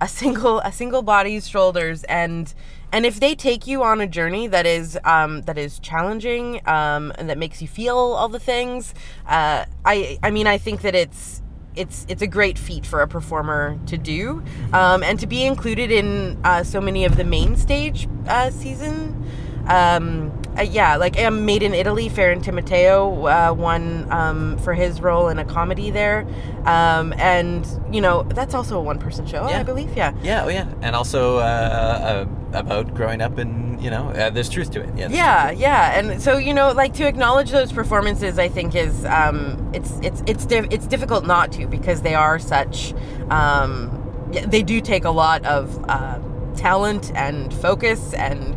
a 0.00 0.08
single 0.08 0.60
a 0.60 0.70
single 0.72 1.02
body's 1.02 1.48
shoulders 1.48 2.04
and 2.04 2.54
and 2.92 3.04
if 3.04 3.20
they 3.20 3.34
take 3.34 3.66
you 3.66 3.82
on 3.82 4.00
a 4.00 4.06
journey 4.06 4.46
that 4.46 4.66
is 4.66 4.98
um, 5.04 5.42
that 5.42 5.58
is 5.58 5.78
challenging 5.78 6.60
um, 6.66 7.12
and 7.16 7.28
that 7.28 7.38
makes 7.38 7.60
you 7.60 7.68
feel 7.68 7.96
all 7.96 8.28
the 8.28 8.40
things 8.40 8.94
uh, 9.26 9.64
I 9.84 10.18
I 10.22 10.30
mean 10.30 10.46
I 10.46 10.58
think 10.58 10.82
that 10.82 10.94
it's 10.94 11.42
it's 11.76 12.06
it's 12.08 12.22
a 12.22 12.26
great 12.26 12.58
feat 12.58 12.86
for 12.86 13.02
a 13.02 13.08
performer 13.08 13.78
to 13.86 13.98
do 13.98 14.42
um, 14.72 15.02
and 15.02 15.20
to 15.20 15.26
be 15.26 15.44
included 15.44 15.90
in 15.90 16.40
uh, 16.44 16.64
so 16.64 16.80
many 16.80 17.04
of 17.04 17.16
the 17.16 17.24
main 17.24 17.56
stage 17.56 18.08
uh, 18.26 18.50
season. 18.50 19.24
Um, 19.68 20.32
uh, 20.58 20.62
yeah, 20.62 20.96
like 20.96 21.18
um, 21.20 21.44
Made 21.44 21.62
in 21.62 21.74
Italy, 21.74 22.08
Farren 22.08 22.40
Timoteo 22.40 23.26
uh, 23.26 23.54
won 23.56 24.10
um, 24.10 24.58
for 24.58 24.74
his 24.74 25.00
role 25.00 25.28
in 25.28 25.38
a 25.38 25.44
comedy 25.44 25.90
there, 25.90 26.26
um, 26.64 27.12
and 27.18 27.66
you 27.92 28.00
know 28.00 28.22
that's 28.24 28.54
also 28.54 28.78
a 28.78 28.82
one-person 28.82 29.26
show, 29.26 29.48
Yeah. 29.48 29.60
I 29.60 29.62
believe. 29.62 29.96
Yeah, 29.96 30.12
Yeah, 30.22 30.44
oh 30.44 30.48
yeah, 30.48 30.68
and 30.82 30.96
also 30.96 31.38
uh, 31.38 31.40
uh, 31.40 32.26
about 32.58 32.94
growing 32.94 33.20
up 33.20 33.38
in 33.38 33.66
you 33.80 33.90
know, 33.90 34.08
uh, 34.08 34.30
there's 34.30 34.48
truth 34.48 34.70
to 34.72 34.80
it. 34.80 34.88
Yeah. 34.96 35.08
yeah, 35.10 35.50
yeah, 35.50 35.98
and 35.98 36.20
so 36.22 36.38
you 36.38 36.54
know, 36.54 36.72
like 36.72 36.94
to 36.94 37.06
acknowledge 37.06 37.50
those 37.50 37.72
performances, 37.72 38.38
I 38.38 38.48
think 38.48 38.74
is 38.74 39.04
um, 39.04 39.70
it's 39.74 39.98
it's 40.02 40.22
it's 40.26 40.46
diff- 40.46 40.68
it's 40.70 40.86
difficult 40.86 41.26
not 41.26 41.52
to 41.52 41.66
because 41.66 42.02
they 42.02 42.14
are 42.14 42.38
such 42.38 42.94
um, 43.30 44.02
they 44.46 44.62
do 44.62 44.80
take 44.80 45.04
a 45.04 45.10
lot 45.10 45.44
of 45.44 45.84
uh, 45.88 46.18
talent 46.56 47.12
and 47.14 47.52
focus 47.52 48.14
and 48.14 48.56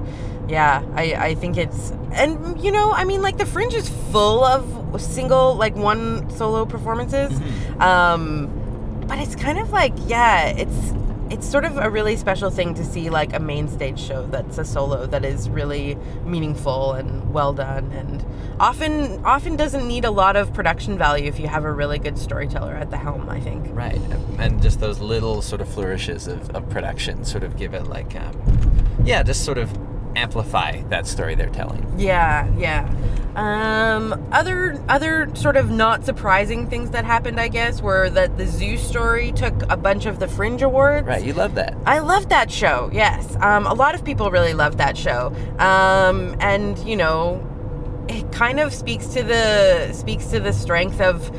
yeah, 0.50 0.84
I 0.96 1.13
I 1.13 1.36
think 1.36 1.58
it's 1.58 1.91
and 2.12 2.62
you 2.62 2.72
know, 2.72 2.91
I 2.91 3.03
mean, 3.03 3.22
like 3.22 3.38
the 3.38 3.46
Fringe 3.46 3.74
is 3.74 3.88
full 4.12 4.44
of 4.44 5.01
single 5.01 5.56
like 5.56 5.75
one 5.75 6.29
solo 6.32 6.65
performances, 6.65 7.32
um, 7.79 8.50
but 9.08 9.20
it's 9.20 9.36
kind 9.36 9.60
of 9.60 9.72
like 9.72 9.94
yeah, 10.08 10.48
it's 10.48 10.94
it's 11.29 11.48
sort 11.48 11.63
of 11.63 11.77
a 11.77 11.89
really 11.89 12.15
special 12.15 12.50
thing 12.50 12.74
to 12.74 12.84
see 12.84 13.12
like 13.12 13.34
a 13.34 13.39
main 13.39 13.68
stage 13.68 14.00
show 14.00 14.25
that's 14.27 14.58
a 14.58 14.65
solo 14.65 15.06
that 15.06 15.24
is 15.24 15.48
really 15.50 15.96
meaningful 16.25 16.94
and 16.94 17.32
well 17.32 17.53
done. 17.53 17.91
And 17.91 18.25
often 18.60 19.24
often 19.24 19.56
doesn't 19.56 19.88
need 19.88 20.06
a 20.06 20.12
lot 20.12 20.36
of 20.36 20.51
production 20.53 20.98
value 20.98 21.27
if 21.27 21.39
you 21.39 21.48
have 21.48 21.65
a 21.65 21.72
really 21.72 22.00
good 22.00 22.18
storyteller 22.18 22.74
at 22.74 22.89
the 22.89 22.98
helm 22.98 23.29
i 23.29 23.39
think. 23.39 23.68
Right, 23.70 24.01
and 24.39 24.62
just 24.62 24.79
those 24.79 25.00
little 25.00 25.41
sort 25.44 25.62
of 25.62 25.70
flourishes 25.70 26.27
of, 26.27 26.50
of 26.56 26.68
production 26.70 27.24
sort 27.24 27.44
of 27.44 27.56
give 27.56 27.75
it 27.75 27.86
like, 27.86 28.15
um, 28.15 29.00
yeah, 29.06 29.22
just 29.22 29.46
sort 29.46 29.60
of 29.60 29.72
amplify 30.16 30.82
that 30.89 31.06
story 31.08 31.36
they're 31.36 31.50
telling. 31.50 31.86
yeah 31.98 32.48
yeah 32.58 32.89
um 33.36 34.13
other 34.32 34.82
other 34.89 35.34
sort 35.36 35.56
of 35.56 35.70
not 35.70 36.04
surprising 36.04 36.68
things 36.70 36.89
that 36.89 37.06
happened 37.06 37.39
i 37.39 37.48
guess 37.48 37.82
were 37.82 38.10
that 38.10 38.38
the 38.38 38.46
zoo 38.46 38.75
story 38.78 39.32
took 39.32 39.54
a 39.72 39.78
bunch 39.78 40.06
of 40.08 40.20
the 40.20 40.28
fringe 40.28 40.62
awards 40.62 41.08
Right, 41.08 41.24
you 41.24 41.34
love 41.34 41.56
that. 41.56 41.75
I 41.86 42.00
love 42.00 42.30
that 42.30 42.51
show. 42.51 42.89
Yes, 42.92 43.36
um, 43.38 43.66
a 43.68 43.74
lot 43.74 43.96
of 43.96 44.04
people 44.04 44.30
really 44.32 44.54
love 44.54 44.78
that 44.78 44.98
show, 44.98 45.34
um, 45.60 46.36
and 46.39 46.78
you 46.80 46.96
know, 46.96 47.46
it 48.10 48.32
kind 48.32 48.60
of 48.60 48.74
speaks 48.74 49.08
to 49.08 49.24
the 49.24 49.94
speaks 49.94 50.25
to 50.28 50.39
the 50.39 50.51
strength 50.51 51.00
of, 51.00 51.32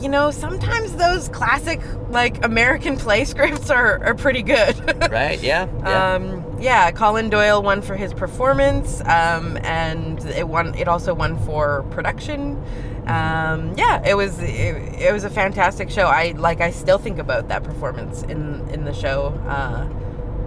you 0.00 0.08
know, 0.08 0.30
sometimes 0.30 0.94
those 0.96 1.28
classic 1.28 1.80
like 2.10 2.44
American 2.44 2.96
play 2.96 3.24
scripts 3.32 3.70
are 3.70 4.02
are 4.04 4.14
pretty 4.14 4.42
good. 4.42 4.76
Right? 5.10 5.40
Yeah. 5.40 5.66
yeah. 5.82 6.14
Um, 6.14 6.49
yeah, 6.60 6.90
Colin 6.90 7.30
Doyle 7.30 7.62
won 7.62 7.82
for 7.82 7.96
his 7.96 8.12
performance, 8.12 9.00
um, 9.02 9.56
and 9.62 10.24
it 10.26 10.46
won. 10.46 10.74
It 10.74 10.88
also 10.88 11.14
won 11.14 11.38
for 11.44 11.82
production. 11.90 12.62
Um, 13.06 13.74
yeah, 13.76 14.06
it 14.06 14.14
was 14.14 14.38
it, 14.40 14.76
it 15.00 15.12
was 15.12 15.24
a 15.24 15.30
fantastic 15.30 15.90
show. 15.90 16.06
I 16.06 16.32
like. 16.32 16.60
I 16.60 16.70
still 16.70 16.98
think 16.98 17.18
about 17.18 17.48
that 17.48 17.64
performance 17.64 18.22
in 18.22 18.68
in 18.70 18.84
the 18.84 18.92
show. 18.92 19.28
Uh, 19.48 19.88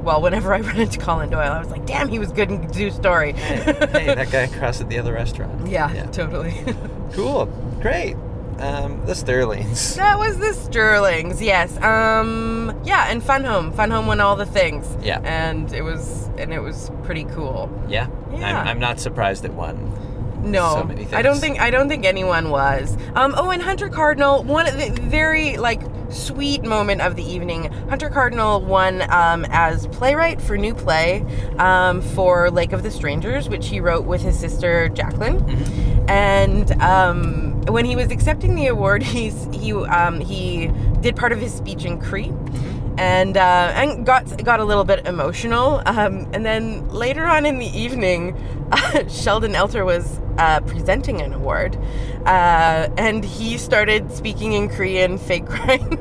well, 0.04 0.22
whenever 0.22 0.54
I 0.54 0.60
run 0.62 0.80
into 0.80 1.00
Colin 1.00 1.30
Doyle, 1.30 1.52
I 1.52 1.60
was 1.60 1.70
like, 1.70 1.86
"Damn, 1.86 2.10
he 2.10 2.20
was 2.20 2.32
good 2.32 2.52
in 2.52 2.72
Zoo 2.72 2.92
Story." 2.92 3.34
hey, 3.34 3.74
hey, 3.92 4.16
that 4.16 4.32
guy 4.32 4.42
across 4.54 4.82
at 4.82 4.90
the 4.90 5.00
other 5.00 5.14
restaurant. 5.14 5.68
yeah, 5.68 6.06
totally. 6.12 6.54
Cool. 7.14 7.46
Great. 7.80 8.16
Um, 8.60 9.06
the 9.06 9.16
Sterlings. 9.16 9.96
that 9.98 10.18
was 10.18 10.38
the 10.38 10.54
Sterlings. 10.54 11.42
Yes. 11.42 11.76
Um. 11.82 12.80
Yeah, 12.84 13.10
and 13.10 13.24
Fun 13.24 13.44
Home. 13.44 13.72
Fun 13.74 13.92
Home 13.92 14.08
won 14.08 14.20
all 14.20 14.36
the 14.36 14.46
things. 14.46 14.86
Yeah. 15.02 15.20
And 15.24 15.72
it 15.74 15.82
was 15.82 16.30
and 16.38 16.54
it 16.54 16.60
was 16.60 16.92
pretty 17.04 17.26
cool. 17.26 17.70
Yeah. 17.88 18.08
Yeah. 18.32 18.62
I'm, 18.62 18.68
I'm 18.68 18.80
not 18.80 19.00
surprised 19.00 19.46
it 19.46 19.54
won. 19.54 19.78
No, 20.44 20.74
So 20.74 20.84
many 20.84 21.08
I 21.14 21.22
don't 21.22 21.38
think 21.38 21.60
I 21.60 21.72
don't 21.72 21.88
think 21.90 22.06
anyone 22.06 22.50
was. 22.50 22.98
Um, 23.16 23.34
oh, 23.38 23.50
and 23.52 23.62
Hunter 23.62 23.90
Cardinal, 23.90 24.44
one 24.44 24.68
of 24.68 24.78
the 24.78 24.90
very 25.02 25.58
like 25.58 25.82
sweet 26.10 26.64
moment 26.64 27.02
of 27.02 27.16
the 27.16 27.24
evening. 27.24 27.72
Hunter 27.90 28.10
Cardinal 28.10 28.62
won 28.62 29.02
um, 29.12 29.46
as 29.50 29.88
playwright 29.88 30.42
for 30.42 30.58
new 30.58 30.76
play 30.76 31.26
um, 31.58 32.02
for 32.02 32.52
Lake 32.52 32.74
of 32.74 32.84
the 32.84 32.92
Strangers, 32.92 33.50
which 33.50 33.68
he 33.68 33.80
wrote 33.80 34.06
with 34.06 34.22
his 34.22 34.38
sister 34.38 34.90
Jacqueline. 34.90 35.42
And 36.08 36.72
um, 36.82 37.62
when 37.64 37.86
he 37.86 37.96
was 37.96 38.12
accepting 38.12 38.56
the 38.56 38.68
award, 38.68 39.04
he's 39.14 39.48
he 39.52 39.74
um, 39.74 40.20
he 40.20 40.72
did 41.02 41.16
part 41.16 41.32
of 41.32 41.40
his 41.40 41.54
speech 41.54 41.86
in 41.86 42.00
Cree. 42.00 42.32
And 42.98 43.38
uh, 43.38 43.72
and 43.74 44.06
got 44.06 44.44
got 44.44 44.60
a 44.60 44.64
little 44.66 44.84
bit 44.84 45.08
emotional, 45.08 45.82
um, 45.88 46.30
and 46.32 46.46
then 46.46 46.88
later 46.90 47.26
on 47.26 47.46
in 47.46 47.58
the 47.58 47.66
evening, 47.66 48.36
Sheldon 49.10 49.54
Elter 49.54 49.84
was 49.84 50.20
uh, 50.38 50.60
presenting 50.62 51.20
an 51.22 51.34
award, 51.34 51.76
uh, 52.26 52.90
and 52.98 53.26
he 53.26 53.58
started 53.58 54.12
speaking 54.12 54.54
in 54.54 54.70
Korean, 54.70 55.18
fake 55.18 55.46
crying, 55.48 55.94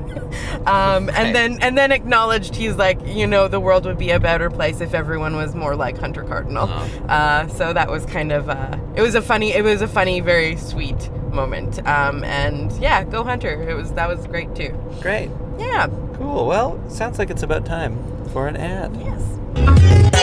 um, 0.67 1.09
Okay. 1.09 1.17
and 1.17 1.35
then 1.35 1.59
and 1.63 1.79
then 1.79 1.93
acknowledged 1.93 2.57
he's 2.57 2.77
like, 2.77 2.99
you 3.07 3.27
know, 3.27 3.49
the 3.49 3.61
world 3.61 3.87
would 3.87 3.99
be 3.99 4.11
a 4.11 4.21
better 4.21 4.51
place 4.51 4.83
if 4.83 4.93
everyone 4.93 5.35
was 5.35 5.55
more 5.55 5.75
like 5.75 5.97
Hunter 5.97 6.25
Cardinal. 6.25 6.69
Oh. 6.71 7.05
Uh, 7.09 7.49
so 7.49 7.73
that 7.73 7.91
was 7.91 8.05
kind 8.05 8.33
of 8.33 8.51
uh, 8.51 8.77
it 8.97 9.01
was 9.01 9.15
a 9.15 9.23
funny, 9.23 9.55
it 9.55 9.65
was 9.65 9.81
a 9.81 9.89
funny, 9.89 10.21
very 10.21 10.57
sweet 10.57 11.09
moment, 11.33 11.85
um, 11.87 12.23
and 12.25 12.73
yeah, 12.73 13.05
go 13.05 13.25
Hunter. 13.25 13.63
It 13.69 13.75
was 13.75 13.93
that 13.93 14.09
was 14.09 14.27
great 14.27 14.55
too. 14.55 14.77
Great. 15.01 15.31
Yeah. 15.59 15.89
Cool. 16.15 16.47
Well, 16.47 16.81
sounds 16.91 17.19
like 17.19 17.31
it's 17.31 17.43
about 17.43 17.67
time 17.67 17.97
for 18.33 18.49
an 18.49 18.57
ad. 18.57 18.97
Yes. 18.97 20.22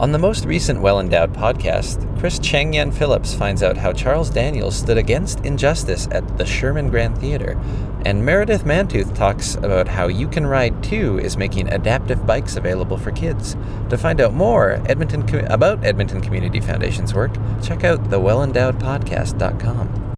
On 0.00 0.10
the 0.12 0.18
most 0.18 0.46
recent 0.46 0.80
Well 0.80 0.98
Endowed 0.98 1.34
podcast, 1.34 2.18
Chris 2.18 2.38
Chang 2.38 2.72
Yen 2.72 2.90
Phillips 2.90 3.34
finds 3.34 3.62
out 3.62 3.76
how 3.76 3.92
Charles 3.92 4.30
Daniels 4.30 4.74
stood 4.74 4.96
against 4.96 5.44
injustice 5.44 6.08
at 6.10 6.38
the 6.38 6.46
Sherman 6.46 6.88
Grand 6.88 7.18
Theater, 7.18 7.60
and 8.06 8.24
Meredith 8.24 8.64
Mantooth 8.64 9.14
talks 9.14 9.56
about 9.56 9.86
how 9.86 10.06
You 10.06 10.26
Can 10.26 10.46
Ride 10.46 10.82
Too 10.82 11.18
is 11.18 11.36
making 11.36 11.70
adaptive 11.70 12.24
bikes 12.24 12.56
available 12.56 12.96
for 12.96 13.10
kids. 13.10 13.58
To 13.90 13.98
find 13.98 14.22
out 14.22 14.32
more 14.32 14.80
Edmonton 14.86 15.26
Com- 15.26 15.44
about 15.50 15.84
Edmonton 15.84 16.22
Community 16.22 16.60
Foundation's 16.60 17.12
work, 17.12 17.32
check 17.62 17.84
out 17.84 18.08
the 18.08 18.20
wellendowedpodcast.com. 18.20 20.14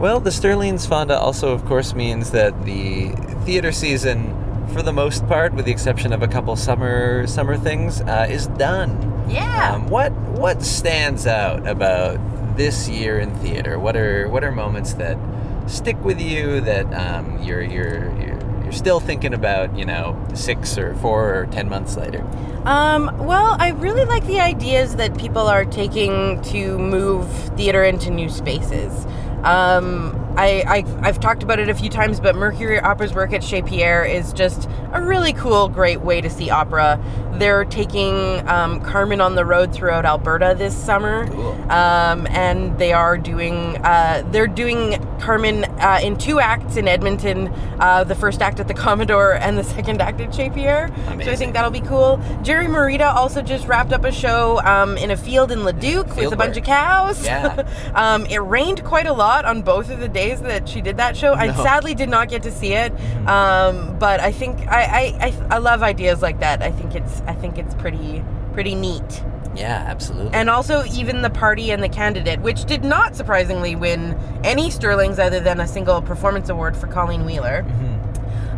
Well, 0.00 0.18
the 0.18 0.32
Sterling's 0.32 0.84
Fawnda 0.84 1.16
also, 1.16 1.52
of 1.52 1.64
course, 1.64 1.94
means 1.94 2.32
that 2.32 2.64
the 2.64 3.10
theater 3.44 3.70
season, 3.70 4.35
for 4.72 4.82
the 4.82 4.92
most 4.92 5.26
part, 5.26 5.54
with 5.54 5.64
the 5.64 5.72
exception 5.72 6.12
of 6.12 6.22
a 6.22 6.28
couple 6.28 6.54
summer 6.56 7.26
summer 7.26 7.56
things, 7.56 8.00
uh, 8.02 8.26
is 8.28 8.46
done. 8.48 9.24
Yeah. 9.28 9.74
Um, 9.74 9.88
what 9.88 10.12
what 10.12 10.62
stands 10.62 11.26
out 11.26 11.66
about 11.66 12.18
this 12.56 12.88
year 12.88 13.18
in 13.18 13.34
theater? 13.36 13.78
What 13.78 13.96
are 13.96 14.28
what 14.28 14.44
are 14.44 14.52
moments 14.52 14.94
that 14.94 15.18
stick 15.66 16.02
with 16.04 16.20
you 16.20 16.60
that 16.60 16.92
um, 16.94 17.42
you're 17.42 17.62
you're 17.62 18.12
you're 18.20 18.62
you're 18.62 18.72
still 18.72 19.00
thinking 19.00 19.34
about? 19.34 19.76
You 19.76 19.84
know, 19.84 20.16
six 20.34 20.78
or 20.78 20.94
four 20.96 21.34
or 21.34 21.46
ten 21.46 21.68
months 21.68 21.96
later. 21.96 22.24
Um, 22.64 23.16
well, 23.18 23.56
I 23.60 23.70
really 23.70 24.04
like 24.04 24.26
the 24.26 24.40
ideas 24.40 24.96
that 24.96 25.16
people 25.16 25.46
are 25.46 25.64
taking 25.64 26.42
to 26.42 26.76
move 26.78 27.30
theater 27.56 27.84
into 27.84 28.10
new 28.10 28.28
spaces. 28.28 29.06
Um, 29.44 30.25
I, 30.36 30.62
I, 30.66 30.84
I've 31.06 31.18
talked 31.20 31.42
about 31.42 31.58
it 31.58 31.68
a 31.68 31.74
few 31.74 31.88
times, 31.88 32.20
but 32.20 32.34
Mercury 32.36 32.78
Opera's 32.78 33.14
work 33.14 33.32
at 33.32 33.42
Chez 33.42 33.62
Pierre 33.62 34.04
is 34.04 34.32
just 34.32 34.68
a 34.92 35.00
really 35.02 35.32
cool, 35.32 35.68
great 35.68 36.00
way 36.02 36.20
to 36.20 36.28
see 36.28 36.50
opera. 36.50 37.02
They're 37.34 37.64
taking 37.66 38.46
um, 38.48 38.80
Carmen 38.80 39.20
on 39.20 39.34
the 39.34 39.44
road 39.44 39.72
throughout 39.72 40.04
Alberta 40.06 40.54
this 40.56 40.74
summer, 40.74 41.26
Cool. 41.28 41.52
um, 41.70 42.26
and 42.28 42.78
they 42.78 42.92
are 42.94 43.18
doing 43.18 43.76
uh, 43.84 44.22
they're 44.30 44.46
doing 44.46 44.98
Carmen 45.20 45.64
uh, 45.80 46.00
in 46.02 46.16
two 46.16 46.40
acts 46.40 46.76
in 46.76 46.88
Edmonton. 46.88 47.48
Uh, 47.78 48.04
the 48.04 48.14
first 48.14 48.40
act 48.40 48.58
at 48.58 48.68
the 48.68 48.74
Commodore 48.74 49.34
and 49.34 49.58
the 49.58 49.64
second 49.64 50.00
act 50.00 50.18
at 50.20 50.34
Chez 50.34 50.48
Pierre. 50.50 50.90
So 51.06 51.30
I 51.30 51.36
think 51.36 51.52
that'll 51.52 51.70
be 51.70 51.82
cool. 51.82 52.18
Gerry 52.42 52.66
Morita 52.68 53.14
also 53.14 53.42
just 53.42 53.66
wrapped 53.68 53.92
up 53.92 54.04
a 54.04 54.12
show 54.12 54.60
um, 54.60 54.96
in 54.96 55.10
a 55.10 55.16
field 55.16 55.52
in 55.52 55.62
Leduc 55.64 56.06
with 56.08 56.16
Field 56.16 56.32
a 56.32 56.36
bunch 56.36 56.56
of 56.56 56.64
cows. 56.64 57.22
Yeah. 57.22 57.68
um, 57.94 58.24
it 58.26 58.38
rained 58.38 58.82
quite 58.84 59.06
a 59.06 59.12
lot 59.12 59.44
on 59.44 59.60
both 59.60 59.90
of 59.90 60.00
the 60.00 60.08
days 60.08 60.25
that 60.34 60.68
she 60.68 60.80
did 60.80 60.96
that 60.98 61.16
show. 61.16 61.32
I 61.34 61.52
sadly 61.54 61.94
did 61.94 62.08
not 62.08 62.28
get 62.28 62.42
to 62.44 62.50
see 62.52 62.72
it, 62.74 62.92
um, 63.28 63.98
but 63.98 64.20
I 64.20 64.32
think 64.32 64.60
I, 64.68 64.82
I, 65.20 65.26
I, 65.26 65.46
I 65.56 65.58
love 65.58 65.82
ideas 65.82 66.22
like 66.22 66.40
that. 66.40 66.62
I 66.62 66.70
think 66.70 66.94
it's 66.94 67.20
I 67.22 67.34
think 67.34 67.58
it's 67.58 67.74
pretty 67.74 68.22
pretty 68.52 68.74
neat. 68.74 69.22
Yeah, 69.54 69.84
absolutely. 69.86 70.34
And 70.34 70.50
also, 70.50 70.84
even 70.92 71.22
the 71.22 71.30
party 71.30 71.70
and 71.70 71.82
the 71.82 71.88
candidate, 71.88 72.40
which 72.40 72.64
did 72.66 72.84
not 72.84 73.16
surprisingly 73.16 73.74
win 73.74 74.18
any 74.44 74.70
Sterlings 74.70 75.18
other 75.18 75.40
than 75.40 75.60
a 75.60 75.66
single 75.66 76.02
performance 76.02 76.50
award 76.50 76.76
for 76.76 76.86
Colleen 76.88 77.24
Wheeler. 77.24 77.62
Mhm. 77.62 78.05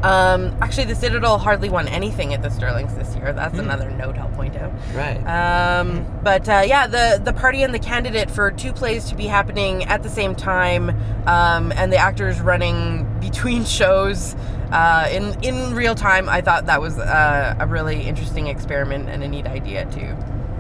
Um, 0.03 0.57
actually, 0.61 0.85
the 0.85 0.95
Citadel 0.95 1.39
hardly 1.39 1.69
won 1.69 1.89
anything 1.89 2.33
at 2.33 2.43
the 2.43 2.51
Sterlings 2.51 2.95
this 2.95 3.17
year. 3.17 3.33
That's 3.33 3.59
another 3.59 3.91
note 3.91 4.17
I'll 4.17 4.29
point 4.31 4.57
out. 4.57 4.73
Right. 4.95 5.19
Um, 5.27 6.07
but 6.23 6.49
uh, 6.49 6.63
yeah, 6.65 6.87
the 6.87 7.21
the 7.23 7.33
party 7.33 7.63
and 7.63 7.75
the 7.75 7.79
candidate 7.79 8.31
for 8.31 8.51
two 8.51 8.73
plays 8.73 9.09
to 9.09 9.17
be 9.17 9.27
happening 9.27 9.85
at 9.85 10.03
the 10.03 10.09
same 10.09 10.35
time, 10.35 10.91
um, 11.27 11.73
and 11.73 11.93
the 11.93 11.97
actors 11.97 12.41
running 12.41 13.07
between 13.21 13.65
shows 13.65 14.37
uh, 14.71 15.09
in 15.11 15.43
in 15.43 15.75
real 15.75 15.95
time. 15.95 16.29
I 16.29 16.43
thought 16.43 16.67
that 16.67 16.81
was 16.81 16.99
uh, 16.99 17.57
a 17.59 17.67
really 17.67 18.03
interesting 18.03 18.47
experiment 18.47 19.09
and 19.09 19.25
a 19.25 19.29
neat 19.29 19.47
idea 19.47 19.85
too. 19.87 20.17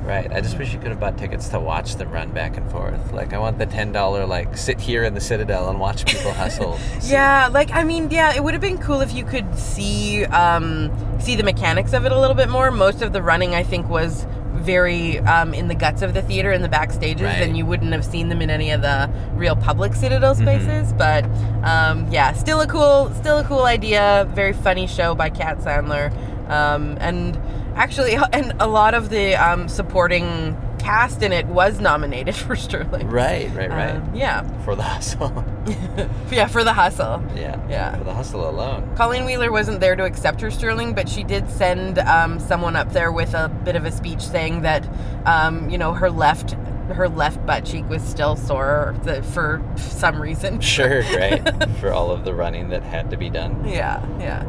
Right. 0.09 0.33
I 0.33 0.41
just 0.41 0.57
wish 0.57 0.73
you 0.73 0.79
could 0.79 0.88
have 0.88 0.99
bought 0.99 1.19
tickets 1.19 1.49
to 1.50 1.61
watch 1.61 1.97
them 1.97 2.11
run 2.11 2.33
back 2.33 2.57
and 2.57 2.69
forth. 2.71 3.12
Like, 3.12 3.35
I 3.35 3.38
want 3.38 3.59
the 3.59 3.67
ten 3.67 3.93
dollar 3.93 4.25
like 4.25 4.57
sit 4.57 4.81
here 4.81 5.05
in 5.05 5.12
the 5.12 5.21
Citadel 5.21 5.69
and 5.69 5.79
watch 5.79 6.07
people 6.07 6.33
hustle. 6.33 6.79
Yeah, 7.03 7.49
like 7.49 7.71
I 7.73 7.85
mean, 7.85 8.11
yeah, 8.11 8.35
it 8.35 8.43
would 8.43 8.55
have 8.55 8.61
been 8.62 8.79
cool 8.79 9.03
if 9.03 9.12
you 9.12 9.25
could 9.25 9.55
see 9.59 10.25
um, 10.25 10.91
see 11.21 11.37
the 11.37 11.43
mechanics 11.43 11.93
of 11.93 12.07
it 12.07 12.12
a 12.12 12.19
little 12.19 12.35
bit 12.35 12.49
more. 12.49 12.71
Most 12.71 13.03
of 13.03 13.12
the 13.12 13.21
running, 13.23 13.55
I 13.55 13.62
think, 13.62 13.88
was 13.91 14.27
very 14.55 15.19
um, 15.21 15.53
in 15.55 15.69
the 15.69 15.75
guts 15.75 16.00
of 16.03 16.15
the 16.15 16.23
theater 16.23 16.53
in 16.53 16.62
the 16.62 16.69
backstages, 16.69 17.23
Right. 17.23 17.43
and 17.43 17.57
you 17.57 17.65
wouldn't 17.67 17.93
have 17.93 18.05
seen 18.05 18.29
them 18.31 18.41
in 18.41 18.49
any 18.50 18.71
of 18.71 18.81
the 18.83 19.11
real 19.35 19.57
public 19.57 19.95
Citadel 19.95 20.35
spaces. 20.35 20.93
But 20.95 21.25
um, 21.62 22.11
yeah, 22.11 22.33
still 22.33 22.61
a 22.62 22.67
cool, 22.67 23.12
still 23.15 23.38
a 23.38 23.45
cool 23.45 23.65
idea. 23.65 24.27
Very 24.35 24.55
funny 24.55 24.87
show 24.87 25.15
by 25.15 25.29
Kat 25.31 25.59
Sandler, 25.59 26.11
um, 26.49 26.97
and 27.00 27.38
actually, 27.78 28.16
and 28.32 28.52
a 28.61 28.66
lot 28.66 28.94
of 28.94 29.08
the 29.11 29.35
um, 29.37 29.68
supporting 29.68 30.56
cast 30.78 31.23
in 31.23 31.32
it 31.32 31.44
was 31.47 31.80
nominated 31.80 32.35
for 32.47 32.54
Sterling. 32.56 33.08
Right. 33.08 33.50
Right. 33.54 33.68
Right. 33.70 33.90
Um, 33.97 34.14
yeah, 34.14 34.42
For 34.64 34.76
the 34.76 34.82
hustle. 34.82 35.44
yeah, 36.30 36.47
for 36.47 36.64
the 36.64 36.73
hustle. 36.73 37.23
yeah. 37.35 37.61
Yeah. 37.68 37.97
For 37.99 38.04
the 38.04 38.14
hustle 38.14 38.49
alone. 38.49 38.94
Colleen 38.97 39.25
Wheeler 39.25 39.50
wasn't 39.50 39.80
there 39.80 39.97
to 39.97 40.04
accept 40.04 40.40
her 40.40 40.50
Sterling, 40.50 40.94
but 40.94 41.08
she 41.08 41.25
did 41.25 41.50
send 41.50 41.99
um, 41.99 42.38
someone 42.38 42.76
up 42.76 42.92
there 42.92 43.11
with 43.12 43.35
a 43.35 43.49
bit 43.64 43.76
of 43.76 43.85
a 43.85 43.92
speech 43.92 44.20
saying 44.20 44.62
that, 44.62 44.88
um, 45.26 45.68
you 45.68 45.78
know, 45.78 45.92
her 45.94 46.11
left 46.11 46.54
her 46.88 47.09
left 47.09 47.45
butt 47.47 47.64
cheek 47.64 47.88
was 47.88 48.02
still 48.02 48.37
sore 48.37 48.95
the, 49.04 49.23
for 49.23 49.62
some 49.76 50.21
reason. 50.21 50.61
Sure. 50.61 51.02
Right. 51.18 51.68
for 51.80 51.92
all 51.92 52.11
of 52.11 52.25
the 52.25 52.35
running 52.35 52.68
that 52.71 52.83
had 52.83 53.11
to 53.11 53.16
be 53.16 53.30
done. 53.30 53.66
Yeah, 53.68 54.04
yeah. 54.18 54.45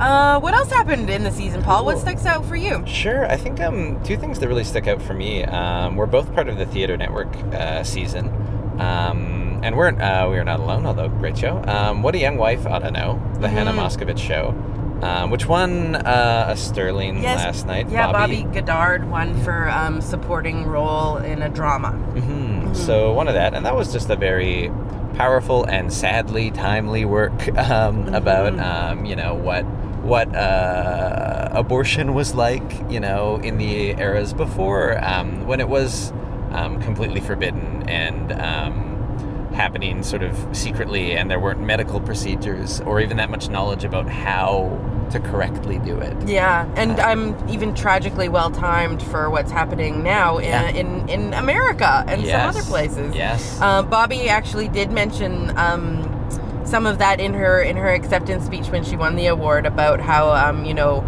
Uh, 0.00 0.40
what 0.40 0.54
else 0.54 0.70
happened 0.70 1.08
in 1.10 1.22
the 1.22 1.30
season, 1.30 1.62
Paul? 1.62 1.84
What 1.84 1.92
Cool. 1.94 2.02
sticks 2.02 2.26
out 2.26 2.44
for 2.46 2.56
you? 2.56 2.84
Sure. 2.86 3.26
I 3.30 3.36
think 3.36 3.60
um, 3.60 4.02
two 4.02 4.16
things 4.16 4.38
that 4.40 4.48
really 4.48 4.64
stick 4.64 4.86
out 4.86 5.00
for 5.00 5.14
me. 5.14 5.44
Um, 5.44 5.96
we're 5.96 6.06
both 6.06 6.32
part 6.34 6.48
of 6.48 6.56
the 6.58 6.66
Theater 6.66 6.96
Network 6.96 7.34
uh, 7.54 7.84
season, 7.84 8.28
um, 8.80 9.60
and 9.62 9.76
we're 9.76 9.88
uh, 10.00 10.28
we 10.28 10.36
are 10.38 10.44
not 10.44 10.60
alone. 10.60 10.84
Although 10.86 11.08
great 11.08 11.38
show. 11.38 11.62
Um, 11.66 12.02
what 12.02 12.14
a 12.14 12.18
young 12.18 12.36
wife 12.38 12.66
ought 12.66 12.80
to 12.80 12.90
know. 12.90 13.20
The 13.40 13.48
Hannah 13.48 13.72
Mhm. 13.72 13.78
Moscovitch 13.86 14.18
show, 14.18 14.52
um, 15.04 15.30
which 15.30 15.46
won 15.46 15.96
uh, 15.96 16.46
a 16.48 16.56
Sterling 16.56 17.22
last 17.22 17.66
night. 17.66 17.90
Yeah, 17.90 18.10
Bobbi, 18.10 18.50
Goddard 18.54 19.10
won 19.10 19.38
for 19.44 19.68
um, 19.68 20.00
supporting 20.00 20.64
role 20.64 21.18
in 21.18 21.42
a 21.42 21.50
drama. 21.50 21.90
hmm 21.92 22.72
So 22.72 23.12
one 23.12 23.28
of 23.28 23.34
that, 23.34 23.52
and 23.52 23.66
that 23.66 23.76
was 23.76 23.92
just 23.92 24.08
a 24.08 24.16
very 24.16 24.70
powerful 25.14 25.64
and 25.64 25.92
sadly 25.92 26.50
timely 26.50 27.04
work 27.04 27.48
um, 27.58 28.14
about 28.14 28.58
um, 28.58 29.04
you 29.04 29.14
know 29.14 29.34
what 29.34 29.64
what 30.02 30.34
uh, 30.34 31.50
abortion 31.52 32.14
was 32.14 32.34
like, 32.34 32.90
you 32.90 33.00
know, 33.00 33.36
in 33.36 33.58
the 33.58 33.90
eras 34.00 34.32
before 34.32 35.02
um, 35.04 35.46
when 35.46 35.60
it 35.60 35.68
was 35.68 36.12
um, 36.52 36.80
completely 36.80 37.20
forbidden 37.20 37.88
and. 37.88 38.32
Um, 38.32 38.90
happening 39.54 40.02
sort 40.02 40.20
of 40.20 40.36
secretly 40.50 41.12
and 41.12 41.30
there 41.30 41.38
weren't 41.38 41.60
medical 41.60 42.00
procedures 42.00 42.80
or 42.80 43.00
even 43.00 43.16
that 43.18 43.30
much 43.30 43.48
knowledge 43.48 43.84
about 43.84 44.08
how 44.08 44.64
to 45.10 45.20
correctly 45.20 45.78
do 45.78 45.98
it 45.98 46.16
Yeah, 46.28 46.66
and 46.76 46.98
I'm 47.00 47.36
even 47.48 47.74
tragically 47.74 48.28
well 48.28 48.50
timed 48.50 49.02
for 49.02 49.30
what's 49.30 49.50
happening 49.50 50.02
now 50.02 50.38
in, 50.38 50.44
Yeah. 50.44 50.68
in, 50.70 51.08
in 51.08 51.34
America 51.34 52.04
and 52.08 52.24
some 52.26 52.40
other 52.48 52.62
places. 52.62 53.14
yes 53.14 53.58
Uh, 53.60 53.82
Bobbi 53.82 54.26
actually 54.28 54.68
did 54.68 54.90
mention 54.90 55.56
um, 55.56 56.10
some 56.64 56.86
of 56.86 56.98
that 56.98 57.20
in 57.20 57.34
her 57.34 57.60
in 57.60 57.76
her 57.76 57.88
acceptance 57.88 58.44
speech 58.46 58.68
when 58.68 58.82
she 58.84 58.96
won 58.96 59.16
the 59.16 59.26
award 59.26 59.66
about 59.66 60.00
how 60.00 60.30
um, 60.32 60.64
you 60.64 60.72
know 60.74 61.04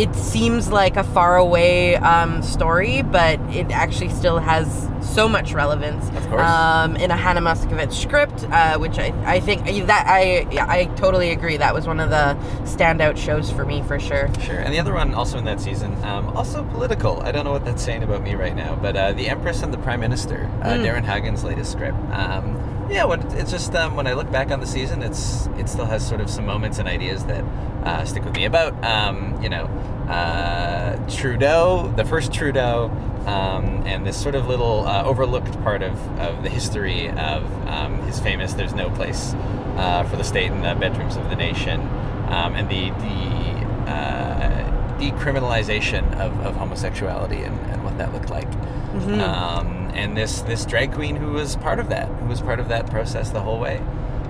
it 0.00 0.14
seems 0.14 0.72
like 0.72 0.96
a 0.96 1.04
faraway 1.04 1.94
um, 1.96 2.42
story, 2.42 3.02
but 3.02 3.38
it 3.54 3.70
actually 3.70 4.08
still 4.08 4.38
has 4.38 4.88
so 5.02 5.28
much 5.28 5.52
relevance. 5.52 6.08
Of 6.16 6.28
course. 6.30 6.40
Um, 6.40 6.96
in 6.96 7.10
a 7.10 7.16
Hannah 7.16 7.42
Moscovitch 7.42 7.92
script, 7.92 8.44
uh, 8.44 8.78
which 8.78 8.98
I, 8.98 9.12
I 9.26 9.40
think 9.40 9.66
that 9.86 10.06
I 10.06 10.46
yeah, 10.50 10.66
I 10.66 10.86
totally 10.96 11.30
agree. 11.32 11.58
That 11.58 11.74
was 11.74 11.86
one 11.86 12.00
of 12.00 12.08
the 12.08 12.34
standout 12.64 13.18
shows 13.18 13.50
for 13.50 13.66
me 13.66 13.82
for 13.82 14.00
sure. 14.00 14.30
Sure, 14.40 14.56
and 14.58 14.72
the 14.72 14.78
other 14.78 14.94
one 14.94 15.12
also 15.12 15.36
in 15.36 15.44
that 15.44 15.60
season, 15.60 15.92
um, 16.04 16.28
also 16.36 16.64
political. 16.64 17.20
I 17.22 17.30
don't 17.32 17.44
know 17.44 17.52
what 17.52 17.66
that's 17.66 17.82
saying 17.84 18.02
about 18.02 18.22
me 18.22 18.34
right 18.34 18.56
now, 18.56 18.76
but 18.76 18.96
uh, 18.96 19.12
the 19.12 19.28
Empress 19.28 19.62
and 19.62 19.72
the 19.72 19.78
Prime 19.78 20.00
Minister, 20.00 20.48
uh, 20.62 20.70
Mm. 20.70 20.82
Darrin 20.84 21.04
Hagen's 21.04 21.44
latest 21.44 21.72
script. 21.72 21.98
Um, 22.12 22.69
yeah, 22.90 23.06
it's 23.38 23.50
just 23.50 23.74
um, 23.74 23.94
when 23.96 24.06
I 24.06 24.12
look 24.14 24.30
back 24.30 24.50
on 24.50 24.60
the 24.60 24.66
season, 24.66 25.02
it's 25.02 25.46
it 25.58 25.68
still 25.68 25.86
has 25.86 26.06
sort 26.06 26.20
of 26.20 26.28
some 26.28 26.44
moments 26.46 26.78
and 26.78 26.88
ideas 26.88 27.24
that 27.26 27.44
uh, 27.84 28.04
stick 28.04 28.24
with 28.24 28.34
me. 28.34 28.44
About 28.44 28.72
um, 28.84 29.40
you 29.42 29.48
know 29.48 29.64
uh, 30.08 30.96
Trudeau, 31.08 31.92
the 31.96 32.04
first 32.04 32.32
Trudeau, 32.32 32.90
um, 33.26 33.82
and 33.86 34.06
this 34.06 34.20
sort 34.20 34.34
of 34.34 34.48
little 34.48 34.86
uh, 34.86 35.04
overlooked 35.04 35.52
part 35.62 35.82
of, 35.82 35.94
of 36.18 36.42
the 36.42 36.48
history 36.50 37.08
of 37.10 37.44
um, 37.68 38.02
his 38.02 38.18
famous 38.20 38.54
"There's 38.54 38.74
no 38.74 38.90
place 38.90 39.34
uh, 39.76 40.04
for 40.10 40.16
the 40.16 40.24
state 40.24 40.50
in 40.50 40.62
the 40.62 40.74
bedrooms 40.74 41.16
of 41.16 41.30
the 41.30 41.36
nation," 41.36 41.80
um, 42.28 42.54
and 42.56 42.68
the 42.68 42.90
the 42.90 43.90
uh, 43.90 44.98
decriminalization 44.98 46.04
of, 46.18 46.38
of 46.44 46.56
homosexuality 46.56 47.42
and, 47.42 47.58
and 47.70 47.82
what 47.84 47.96
that 47.98 48.12
looked 48.12 48.30
like. 48.30 48.50
Mhm. 48.92 49.20
And 49.94 50.16
this 50.16 50.40
this 50.42 50.64
drag 50.64 50.92
queen 50.92 51.16
who 51.16 51.32
was 51.32 51.56
part 51.56 51.78
of 51.78 51.88
that, 51.90 52.08
who 52.08 52.26
was 52.26 52.40
part 52.40 52.60
of 52.60 52.68
that 52.68 52.88
process 52.90 53.30
the 53.30 53.40
whole 53.40 53.58
way. 53.58 53.78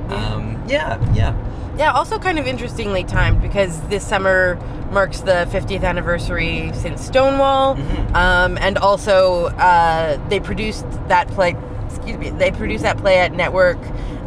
Um, 0.08 0.62
yeah, 0.68 0.98
yeah. 1.14 1.34
Yeah, 1.78 1.92
also 1.92 2.18
kind 2.18 2.38
of 2.38 2.46
interestingly 2.46 3.04
timed 3.04 3.40
because 3.40 3.80
this 3.82 4.04
summer 4.06 4.56
marks 4.90 5.20
the 5.20 5.46
50th 5.52 5.84
anniversary 5.84 6.72
since 6.74 7.00
Stonewall, 7.06 7.76
Mhm. 7.76 8.14
um, 8.16 8.58
and 8.58 8.76
also 8.76 9.46
uh, 9.56 10.18
they 10.28 10.40
produced 10.40 10.84
that 11.08 11.28
play. 11.28 11.54
Excuse 11.88 12.18
me, 12.18 12.30
they 12.30 12.50
produced 12.50 12.82
that 12.82 12.98
play 12.98 13.18
at 13.18 13.32
Network 13.32 13.78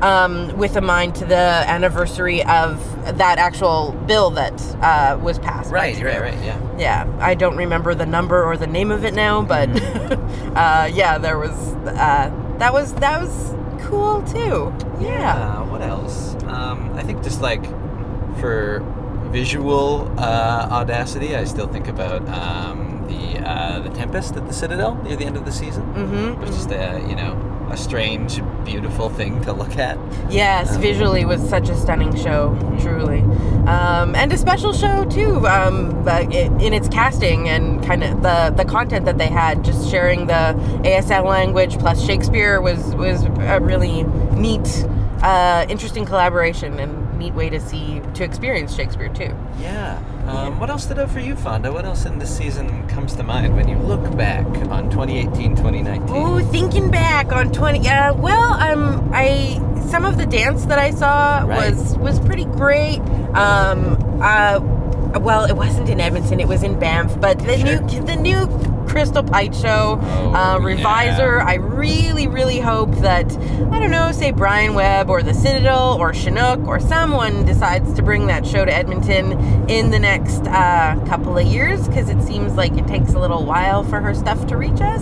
um, 0.04 0.56
with 0.58 0.76
a 0.76 0.82
mind 0.82 1.16
to 1.16 1.26
the 1.26 1.36
anniversary 1.68 2.44
of 2.44 2.78
that 3.18 3.38
actual 3.40 3.94
bill 4.06 4.30
that 4.32 4.54
uh, 4.82 5.18
was 5.22 5.40
passed. 5.40 5.72
Right, 5.72 5.96
right, 6.04 6.20
right. 6.22 6.44
Yeah. 6.44 6.60
Yeah, 6.78 7.18
I 7.20 7.36
don't 7.36 7.56
remember 7.56 7.96
the 7.96 8.06
number 8.06 8.44
or 8.44 8.58
the 8.58 8.68
name 8.68 8.92
of 8.92 9.06
it 9.06 9.14
now, 9.14 9.42
but 9.42 9.70
Mm-hmm. 9.70 10.58
uh, 10.58 10.86
yeah, 10.94 11.18
there 11.18 11.38
was 11.40 11.52
uh, 11.88 12.32
that 12.60 12.74
was 12.74 12.94
that 12.96 13.22
was 13.22 13.56
cool 13.86 14.22
too. 14.24 14.74
Yeah. 15.00 15.36
Uh, 15.36 15.66
what 15.66 15.82
else? 15.82 16.36
Um, 16.44 16.94
I 16.94 17.04
think 17.04 17.24
just 17.24 17.42
like 17.42 17.64
for 18.40 18.82
visual 19.32 20.12
uh, 20.20 20.68
audacity, 20.72 21.36
I 21.36 21.44
still 21.46 21.68
think 21.68 21.88
about 21.88 22.28
um, 22.30 23.06
the 23.08 23.40
uh, 23.48 23.80
the 23.80 23.90
Tempest 23.90 24.36
at 24.36 24.46
the 24.48 24.54
Citadel 24.54 24.96
near 25.04 25.16
the 25.16 25.26
end 25.26 25.38
of 25.38 25.46
the 25.46 25.52
season. 25.52 25.84
Mm-hmm. 25.94 26.42
It 26.44 26.48
was 26.48 26.56
just 26.56 26.72
a 26.72 27.04
you 27.08 27.16
know 27.16 27.34
a 27.70 27.78
strange, 27.78 28.42
beautiful 28.64 29.10
thing 29.10 29.42
to 29.42 29.54
look 29.54 29.78
at. 29.78 29.98
Yes, 30.32 30.78
visually 30.78 31.26
was 31.26 31.48
such 31.48 31.70
a 31.70 31.76
stunning 31.76 32.16
show, 32.16 32.56
truly, 32.82 33.22
um, 33.68 34.16
and 34.16 34.32
a 34.32 34.38
special 34.38 34.74
show 34.74 35.06
too. 35.06 35.48
Um, 35.48 36.08
in 36.08 36.74
its 36.74 36.88
casting 36.88 37.50
and 37.50 37.84
kind 37.84 38.04
of 38.04 38.22
the 38.22 38.54
the 38.56 38.66
content 38.66 39.06
that 39.06 39.18
they 39.18 39.28
had, 39.28 39.64
just 39.64 39.90
sharing 39.90 40.28
the 40.28 40.56
ASL 40.84 41.26
language 41.26 41.78
plus 41.80 42.04
Shakespeare 42.06 42.62
was 42.62 42.96
was 42.96 43.24
a 43.24 43.60
really 43.60 44.04
neat, 44.36 44.86
uh, 45.22 45.66
interesting 45.70 46.06
collaboration 46.06 46.80
and 46.80 47.03
neat 47.24 47.34
way 47.34 47.50
to 47.50 47.60
see 47.60 48.02
to 48.14 48.24
experience 48.24 48.76
Shakespeare 48.76 49.10
too. 49.10 49.36
Yeah. 49.60 50.00
Um, 50.28 50.60
what 50.60 50.70
else 50.70 50.84
stood 50.84 51.00
out 51.00 51.10
for 51.10 51.20
you, 51.20 51.36
Fawnda? 51.36 51.72
What 51.74 51.86
else 51.86 52.06
in 52.06 52.20
this 52.20 52.36
season 52.36 52.88
comes 52.88 53.16
to 53.16 53.24
mind 53.24 53.56
when 53.56 53.68
you 53.68 53.78
look 53.78 54.16
back 54.16 54.46
on 54.70 54.90
2018, 54.90 55.56
2019? 55.56 56.16
Oh, 56.16 56.40
thinking 56.52 56.90
back 56.92 57.32
on 57.32 57.52
twenty. 57.52 57.88
Uh, 57.88 58.14
well, 58.14 58.54
um, 58.54 59.10
I 59.14 59.60
some 59.90 60.06
of 60.06 60.18
the 60.18 60.26
dance 60.26 60.66
that 60.66 60.80
I 60.80 60.92
saw 60.92 61.44
Right. 61.46 61.72
was 61.74 61.98
was 61.98 62.20
pretty 62.20 62.46
great. 62.46 63.00
Um, 63.36 63.98
uh, 64.22 64.60
well, 65.20 65.46
it 65.46 65.56
wasn't 65.56 65.90
in 65.90 66.00
Edmonton; 66.00 66.40
it 66.40 66.48
was 66.48 66.64
in 66.64 66.78
Banff. 66.80 67.20
But 67.20 67.40
the 67.40 67.58
Sure. 67.58 67.82
new 67.82 68.06
the 68.06 68.16
new 68.16 68.48
Crystal 68.94 69.24
Pite 69.24 69.56
show, 69.56 69.98
Oh, 70.02 70.34
uh, 70.36 70.60
Revisor. 70.60 71.40
yeah. 71.40 71.46
I 71.48 71.56
really, 71.56 72.28
really 72.28 72.60
hope 72.60 72.92
that 72.98 73.26
I 73.72 73.80
don't 73.80 73.90
know, 73.90 74.12
say 74.12 74.30
Brian 74.30 74.76
Webb 74.76 75.10
or 75.10 75.24
the 75.24 75.34
Citadel 75.34 75.98
or 76.00 76.14
Chinook 76.14 76.60
or 76.68 76.80
someone 76.80 77.44
decides 77.44 77.92
to 77.96 78.04
bring 78.04 78.28
that 78.28 78.46
show 78.46 78.64
to 78.66 78.72
Edmonton 78.72 79.32
in 79.68 79.90
the 79.90 79.98
next 79.98 80.46
uh, 80.48 81.04
couple 81.08 81.36
of 81.36 81.48
years 81.48 81.88
because 81.88 82.08
it 82.08 82.22
seems 82.22 82.54
like 82.54 82.74
it 82.74 82.86
takes 82.86 83.14
a 83.14 83.20
little 83.20 83.44
while 83.46 83.84
for 83.84 84.00
her 84.00 84.14
stuff 84.14 84.46
to 84.46 84.58
reach 84.58 84.80
us. 84.80 85.02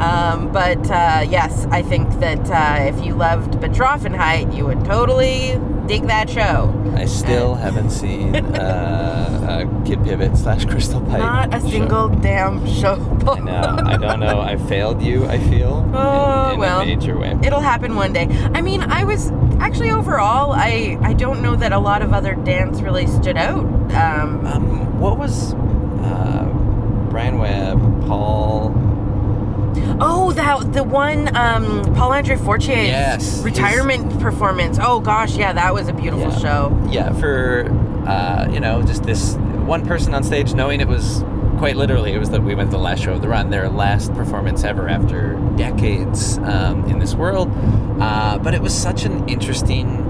Um, 0.00 0.50
but 0.52 0.90
uh, 0.90 1.24
yes, 1.28 1.66
I 1.70 1.82
think 1.82 2.08
that 2.20 2.50
uh, 2.50 2.84
if 2.84 3.04
you 3.04 3.14
loved 3.14 3.52
Betroffenheit, 3.54 4.54
you 4.56 4.66
would 4.66 4.84
totally 4.84 5.58
dig 5.86 6.06
that 6.08 6.28
show. 6.30 6.72
I 6.96 7.04
still 7.04 7.54
haven't 7.54 7.90
seen 7.90 8.34
uh, 8.56 9.68
uh, 9.68 9.84
Kid 9.84 10.02
Pivot 10.02 10.36
slash 10.36 10.64
Crystal 10.64 11.00
Pite. 11.02 11.18
Not 11.18 11.54
a 11.54 11.60
show. 11.60 11.68
single 11.68 12.08
damn 12.08 12.66
show. 12.66 12.94
I 13.28 13.38
know. 13.40 13.76
I 13.86 13.96
don't 13.96 14.20
know. 14.20 14.40
I 14.40 14.56
failed 14.56 15.02
you. 15.02 15.26
I 15.26 15.38
feel 15.38 15.78
in- 15.88 15.94
Oh, 15.94 16.50
in, 16.54 16.58
well. 16.58 16.80
a 16.80 16.86
major 16.86 17.16
way. 17.18 17.38
It'll 17.42 17.60
happen 17.60 17.94
one 17.94 18.12
day. 18.12 18.26
I 18.54 18.62
mean, 18.62 18.82
I 18.82 19.04
was 19.04 19.30
actually 19.60 19.90
overall, 19.90 20.52
I 20.52 20.98
I 21.02 21.12
don't 21.12 21.40
know 21.42 21.54
that 21.56 21.72
a 21.72 21.78
lot 21.78 22.02
of 22.02 22.12
other 22.12 22.34
dance 22.34 22.80
really 22.80 23.06
stood 23.06 23.36
out. 23.36 23.64
Um, 23.94 24.46
Um, 24.46 25.00
what 25.00 25.18
was 25.18 25.54
uh, 25.54 26.44
Brian 27.10 27.38
Webb, 27.38 27.78
Paul? 28.06 28.70
Oh, 30.00 30.32
that 30.32 30.72
the 30.72 30.82
one 30.84 31.34
um, 31.36 31.82
Paul 31.94 32.12
Andre 32.12 32.36
Fortier's 32.36 32.88
Yes, 32.88 33.42
retirement 33.42 34.20
performance. 34.20 34.78
Oh 34.80 35.00
gosh, 35.00 35.36
yeah, 35.36 35.52
that 35.52 35.72
was 35.74 35.88
a 35.88 35.92
beautiful 35.92 36.30
Yeah. 36.30 36.38
show. 36.38 36.88
Yeah, 36.90 37.12
for 37.12 37.70
uh, 38.06 38.48
you 38.52 38.60
know, 38.60 38.82
just 38.82 39.04
this 39.04 39.34
one 39.66 39.86
person 39.86 40.14
on 40.14 40.22
stage, 40.22 40.52
knowing 40.54 40.80
it 40.80 40.88
was 40.88 41.24
quite 41.58 41.76
literally, 41.76 42.12
it 42.12 42.18
was 42.18 42.30
that 42.30 42.42
we 42.42 42.54
went 42.54 42.70
to 42.70 42.76
the 42.76 42.82
last 42.82 43.02
show 43.02 43.12
of 43.14 43.22
the 43.22 43.28
run, 43.28 43.48
their 43.50 43.68
last 43.70 44.12
performance 44.14 44.64
ever 44.64 44.88
after 44.88 45.34
decades 45.56 46.36
um, 46.38 46.84
in 46.86 46.98
this 46.98 47.14
world. 47.14 47.50
Uh, 48.00 48.36
but 48.38 48.52
it 48.54 48.60
was 48.60 48.74
such 48.74 49.04
an 49.04 49.26
interesting 49.28 50.03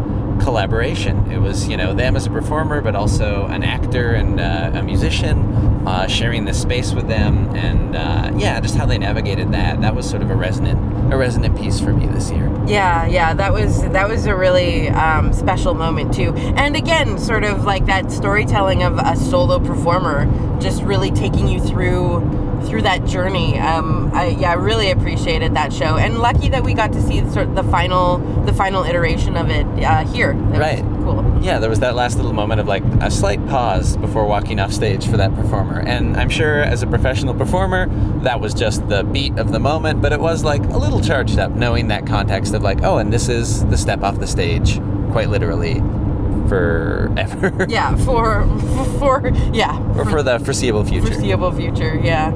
collaboration. 0.44 1.30
It 1.32 1.38
was 1.38 1.66
you 1.66 1.76
know 1.76 1.94
them 1.94 2.14
as 2.14 2.26
a 2.26 2.30
performer, 2.30 2.80
but 2.80 2.94
also 2.94 3.46
an 3.46 3.64
actor 3.64 4.12
and 4.12 4.38
uh, 4.38 4.70
a 4.74 4.82
musician. 4.82 5.62
Uh, 5.84 6.06
sharing 6.06 6.46
this 6.46 6.58
space 6.62 6.94
with 6.94 7.08
them, 7.08 7.54
and 7.54 7.94
uh, 7.94 8.32
yeah, 8.38 8.58
just 8.58 8.74
how 8.74 8.86
they 8.86 8.96
navigated 8.96 9.52
that. 9.52 9.82
That 9.82 9.94
was 9.94 10.08
sort 10.08 10.22
of 10.22 10.30
a 10.30 10.34
resonant, 10.34 11.12
a 11.12 11.16
resonant 11.18 11.58
piece 11.58 11.78
for 11.78 11.92
me 11.92 12.06
this 12.06 12.30
year. 12.30 12.50
Yeah, 12.66 13.04
yeah, 13.06 13.34
that 13.34 13.52
was 13.52 13.82
that 13.90 14.08
was 14.08 14.24
a 14.24 14.34
really 14.34 14.88
um, 14.88 15.34
special 15.34 15.74
moment 15.74 16.14
too. 16.14 16.32
And 16.56 16.74
again, 16.74 17.18
sort 17.18 17.44
of 17.44 17.64
like 17.64 17.84
that 17.84 18.10
storytelling 18.10 18.82
of 18.82 18.96
a 18.96 19.14
solo 19.14 19.58
performer, 19.58 20.24
just 20.58 20.82
really 20.84 21.10
taking 21.10 21.48
you 21.48 21.60
through 21.60 22.20
through 22.64 22.82
that 22.82 23.04
journey. 23.04 23.58
Um, 23.58 24.10
I 24.14 24.28
yeah, 24.28 24.50
I 24.50 24.54
really 24.54 24.90
appreciated 24.90 25.54
that 25.54 25.72
show, 25.72 25.96
and 25.96 26.18
lucky 26.18 26.48
that 26.50 26.62
we 26.64 26.74
got 26.74 26.92
to 26.92 27.02
see 27.02 27.20
sort 27.30 27.48
of 27.48 27.54
the 27.54 27.64
final 27.64 28.18
the 28.44 28.52
final 28.52 28.84
iteration 28.84 29.36
of 29.36 29.50
it 29.50 29.66
uh, 29.84 30.04
here. 30.06 30.30
It 30.32 30.36
was 30.44 30.58
Right. 30.58 30.80
cool. 31.02 31.24
Yeah, 31.42 31.58
there 31.58 31.68
was 31.68 31.80
that 31.80 31.94
last 31.94 32.16
little 32.16 32.32
moment 32.32 32.60
of 32.60 32.66
like 32.66 32.82
a 33.00 33.10
slight 33.10 33.44
pause 33.48 33.96
before 33.98 34.26
walking 34.26 34.58
off 34.60 34.72
stage 34.72 35.06
for 35.06 35.16
that 35.18 35.34
performer. 35.34 35.80
And 35.80 36.16
I'm 36.16 36.30
sure 36.30 36.62
as 36.62 36.82
a 36.82 36.86
professional 36.86 37.34
performer, 37.34 37.86
that 38.22 38.40
was 38.40 38.54
just 38.54 38.88
the 38.88 39.02
beat 39.04 39.38
of 39.38 39.52
the 39.52 39.58
moment, 39.60 40.00
but 40.00 40.12
it 40.12 40.20
was 40.20 40.42
like 40.44 40.62
a 40.64 40.78
little 40.78 41.00
charged 41.02 41.38
up 41.38 41.50
knowing 41.52 41.88
that 41.88 42.06
context 42.06 42.54
of 42.54 42.62
like, 42.62 42.82
oh, 42.82 42.96
and 42.98 43.12
this 43.12 43.28
is 43.28 43.64
the 43.66 43.76
step 43.76 44.02
off 44.02 44.18
the 44.18 44.26
stage, 44.26 44.80
quite 45.12 45.28
literally, 45.28 45.74
forever. 46.48 47.66
Yeah, 47.68 47.96
for 47.96 48.46
for 48.98 49.28
yeah 49.52 49.78
or 49.98 50.04
for 50.04 50.22
the 50.22 50.38
foreseeable 50.38 50.84
future. 50.84 51.06
foreseeable 51.06 51.52
future. 51.52 51.98
Yeah, 52.02 52.32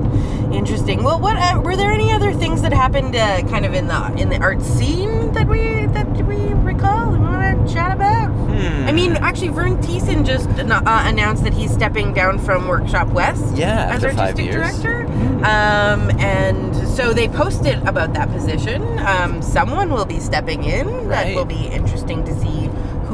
interesting. 0.53 1.03
Well, 1.03 1.21
what 1.21 1.37
uh, 1.37 1.61
were 1.63 1.77
there 1.77 1.93
any 1.93 2.13
other 2.13 2.33
things 2.33 2.63
that 2.63 2.73
happened 2.73 3.15
uh, 3.15 3.43
kind 3.49 3.65
of 3.65 3.75
in 3.75 3.87
the 3.89 4.15
in 4.17 4.29
the 4.29 4.39
art 4.41 4.63
scene 4.63 5.33
that 5.33 5.47
we 5.49 5.87
that 5.87 6.09
we 6.27 6.37
recall 6.65 7.15
and 7.15 7.23
want 7.23 7.69
to 7.69 7.75
chat 7.75 7.93
about? 7.93 8.29
Hmm. 8.31 8.89
I 8.89 8.93
mean, 8.93 9.13
actually, 9.17 9.49
Vern 9.49 9.77
Thiessen 9.79 10.25
just 10.27 10.49
uh, 10.49 11.03
announced 11.05 11.45
that 11.45 11.55
he's 11.55 11.73
stepping 11.73 12.13
down 12.13 12.39
from 12.39 12.67
Workshop 12.67 13.09
West 13.09 13.57
Yeah, 13.57 13.87
as 13.87 14.03
after 14.03 14.17
five 14.17 14.31
artistic 14.31 14.53
director. 14.53 15.07
Um, 15.39 16.11
and 16.19 16.75
so 16.89 17.13
they 17.13 17.29
posted 17.29 17.79
about 17.87 18.13
that 18.15 18.29
position. 18.33 18.83
Um, 18.99 19.41
someone 19.43 19.91
will 19.91 20.05
be 20.07 20.19
stepping 20.19 20.65
in. 20.65 21.09
That 21.09 21.35
will 21.37 21.45
be 21.45 21.67
interesting 21.67 22.25
to 22.25 22.35
see 22.41 22.69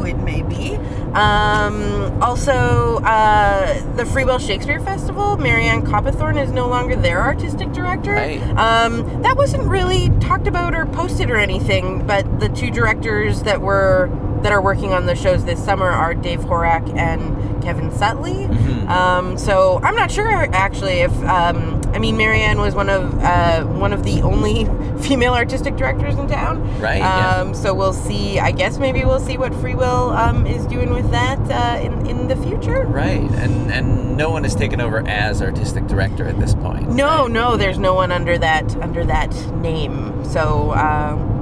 it 0.04 0.18
may 0.18 0.42
be. 0.42 0.76
Um, 1.14 2.20
also, 2.20 2.98
uh, 3.04 3.96
the 3.96 4.04
Free 4.04 4.24
Will 4.24 4.38
Shakespeare 4.38 4.80
Festival, 4.80 5.36
Marianne 5.36 5.82
Copithorne 5.82 6.42
is 6.42 6.50
no 6.50 6.68
longer 6.68 6.96
their 6.96 7.20
artistic 7.20 7.72
director. 7.72 8.12
Right. 8.12 8.40
Um, 8.58 9.22
that 9.22 9.36
wasn't 9.36 9.64
really 9.64 10.10
talked 10.20 10.46
about 10.46 10.74
or 10.74 10.86
posted 10.86 11.30
or 11.30 11.36
anything, 11.36 12.06
but 12.06 12.40
the 12.40 12.48
two 12.48 12.70
directors 12.70 13.42
that 13.42 13.60
were 13.60 14.10
that 14.44 14.52
are 14.52 14.60
working 14.60 14.92
on 14.92 15.06
the 15.06 15.14
shows 15.16 15.44
this 15.46 15.62
summer 15.64 15.88
are 15.88 16.12
Dave 16.12 16.40
Horak 16.40 16.94
and 16.98 17.62
Kevin 17.62 17.90
Sutley. 17.90 18.46
Mhm. 18.46 18.88
Um, 18.90 19.38
so 19.38 19.80
I'm 19.82 19.96
not 19.96 20.10
sure 20.10 20.28
actually 20.52 21.00
if 21.00 21.12
um, 21.24 21.80
I 21.94 21.98
mean 21.98 22.18
Marianne 22.18 22.60
was 22.60 22.74
one 22.74 22.90
of 22.90 23.02
uh, 23.24 23.64
one 23.64 23.94
of 23.94 24.04
the 24.04 24.20
only 24.20 24.68
female 25.00 25.32
artistic 25.32 25.76
directors 25.76 26.14
in 26.16 26.28
town. 26.28 26.60
Right, 26.78 26.98
yeah. 26.98 27.36
Um, 27.40 27.54
So 27.54 27.72
we'll 27.72 27.94
see. 27.94 28.38
I 28.38 28.50
guess 28.52 28.78
maybe 28.78 29.02
we'll 29.06 29.18
see 29.18 29.38
what 29.38 29.54
Free 29.54 29.74
Will 29.74 30.10
um, 30.10 30.46
is 30.46 30.66
doing 30.66 30.90
with 30.92 31.10
that 31.10 31.38
uh, 31.50 31.80
in 31.82 32.06
in 32.06 32.28
the 32.28 32.36
future. 32.36 32.84
Right, 32.84 33.30
and 33.42 33.72
and 33.72 34.14
no 34.18 34.28
one 34.30 34.44
has 34.44 34.54
taken 34.54 34.78
over 34.78 35.02
as 35.08 35.40
artistic 35.40 35.86
director 35.86 36.28
at 36.28 36.38
this 36.38 36.54
point. 36.54 36.90
No, 36.90 37.22
right? 37.22 37.30
no, 37.30 37.56
there's 37.56 37.78
no 37.78 37.94
one 37.94 38.12
under 38.12 38.36
that 38.36 38.76
under 38.82 39.04
that 39.06 39.32
name. 39.56 40.22
So 40.24 40.72
um, 40.74 41.33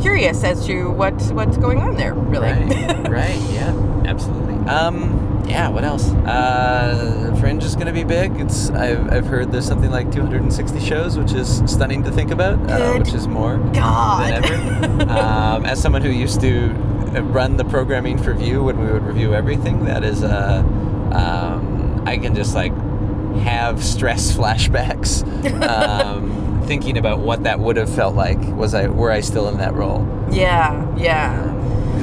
curious 0.00 0.44
as 0.44 0.66
to 0.66 0.90
what 0.90 1.14
what's 1.32 1.56
going 1.56 1.78
on 1.78 1.96
there. 1.96 2.14
Really. 2.14 2.52
Right, 2.52 3.08
right, 3.08 3.40
yeah, 3.50 4.02
absolutely. 4.04 4.54
Um, 4.68 5.44
yeah, 5.46 5.68
what 5.68 5.84
else? 5.84 6.08
Uh, 6.10 7.36
Fringe 7.38 7.62
is 7.62 7.74
going 7.74 7.86
to 7.86 7.92
be 7.92 8.04
big. 8.04 8.40
It's 8.40 8.70
I've, 8.70 9.12
I've 9.12 9.26
heard 9.26 9.52
there's 9.52 9.66
something 9.66 9.90
like 9.90 10.10
260 10.10 10.80
shows, 10.80 11.18
which 11.18 11.32
is 11.32 11.62
stunning 11.66 12.02
to 12.04 12.10
think 12.10 12.30
about, 12.30 12.58
uh, 12.70 12.94
which 12.98 13.12
is 13.12 13.28
more 13.28 13.58
God. 13.58 14.42
than 14.42 14.44
ever. 14.44 15.02
um, 15.10 15.66
as 15.66 15.80
someone 15.80 16.02
who 16.02 16.10
used 16.10 16.40
to 16.40 16.68
run 17.20 17.56
the 17.56 17.64
programming 17.64 18.18
for 18.18 18.34
Vue 18.34 18.62
when 18.62 18.78
we 18.78 18.90
would 18.90 19.04
review 19.04 19.34
everything, 19.34 19.84
that 19.84 20.02
is, 20.02 20.22
uh, 20.22 20.62
um, 21.12 22.02
I 22.06 22.16
can 22.16 22.34
just 22.34 22.54
like 22.54 22.72
have 23.40 23.84
stress 23.84 24.32
flashbacks. 24.36 25.22
Um, 25.62 26.53
thinking 26.64 26.96
about 26.98 27.18
what 27.18 27.44
that 27.44 27.58
would 27.60 27.76
have 27.76 27.92
felt 27.94 28.14
like 28.14 28.38
was 28.56 28.74
I 28.74 28.88
were 28.88 29.10
I 29.10 29.20
still 29.20 29.48
in 29.48 29.58
that 29.58 29.74
role 29.74 30.06
yeah, 30.34 30.96
yeah. 30.96 31.52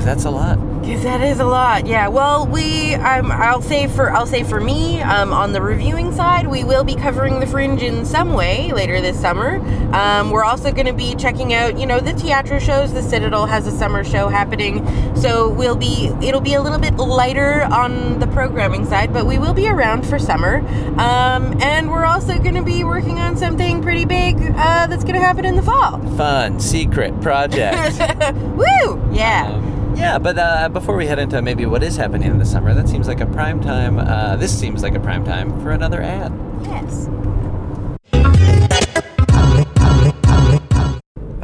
Because 0.01 0.15
that's 0.15 0.25
a 0.25 0.31
lot 0.31 0.57
Because 0.81 1.03
that 1.03 1.21
is 1.21 1.39
a 1.39 1.45
lot, 1.45 1.85
yeah. 1.85 2.07
Well, 2.07 2.47
we, 2.47 2.95
um, 2.95 3.31
I'll 3.31 3.61
say 3.61 3.87
for, 3.87 4.11
I'll 4.11 4.25
say 4.25 4.43
for 4.43 4.59
me, 4.59 4.99
um, 5.01 5.31
on 5.31 5.53
the 5.53 5.61
reviewing 5.61 6.11
side, 6.11 6.47
we 6.47 6.63
will 6.63 6.83
be 6.83 6.95
covering 6.95 7.39
the 7.39 7.45
Fringe 7.45 7.83
in 7.83 8.03
some 8.03 8.33
way 8.33 8.71
later 8.73 8.99
this 8.99 9.19
summer. 9.19 9.57
Um, 9.93 10.31
we're 10.31 10.43
also 10.43 10.71
going 10.71 10.87
to 10.87 10.93
be 10.93 11.13
checking 11.15 11.53
out, 11.53 11.79
you 11.79 11.85
know, 11.85 11.99
the 11.99 12.13
theater 12.13 12.59
shows. 12.59 12.93
The 12.93 13.03
Citadel 13.03 13.45
has 13.45 13.67
a 13.67 13.71
summer 13.71 14.03
show 14.03 14.27
happening, 14.27 14.83
so 15.15 15.49
we'll 15.49 15.75
be, 15.75 16.07
it'll 16.19 16.41
be 16.41 16.55
a 16.55 16.61
little 16.61 16.79
bit 16.79 16.95
lighter 16.95 17.61
on 17.65 18.19
the 18.19 18.27
programming 18.27 18.85
side, 18.85 19.13
but 19.13 19.27
we 19.27 19.37
will 19.37 19.53
be 19.53 19.67
around 19.67 20.07
for 20.07 20.17
summer. 20.17 20.57
Um, 20.99 21.61
and 21.61 21.91
we're 21.91 22.05
also 22.05 22.39
going 22.39 22.55
to 22.55 22.63
be 22.63 22.83
working 22.83 23.19
on 23.19 23.37
something 23.37 23.83
pretty 23.83 24.05
big 24.05 24.35
uh, 24.55 24.87
that's 24.87 25.03
going 25.03 25.15
to 25.15 25.21
happen 25.21 25.45
in 25.45 25.55
the 25.55 25.61
fall. 25.61 25.99
fun 26.17 26.59
secret 26.59 27.19
project 27.21 27.99
Woo! 28.57 28.99
Yeah. 29.11 29.51
um, 29.51 29.80
yeah 30.01 30.17
but 30.17 30.37
uh, 30.37 30.67
before 30.67 30.95
we 30.95 31.05
head 31.05 31.19
into 31.19 31.39
maybe 31.43 31.65
what 31.67 31.83
is 31.83 31.95
happening 31.95 32.31
in 32.31 32.39
the 32.39 32.45
summer 32.45 32.73
that 32.73 32.89
seems 32.89 33.07
like 33.07 33.21
a 33.21 33.25
prime 33.27 33.61
time 33.61 33.99
uh, 33.99 34.35
this 34.35 34.51
seems 34.57 34.81
like 34.81 34.95
a 34.95 34.99
prime 34.99 35.23
time 35.23 35.49
for 35.61 35.71
another 35.71 36.01
ad 36.01 36.33
yes. 36.63 37.07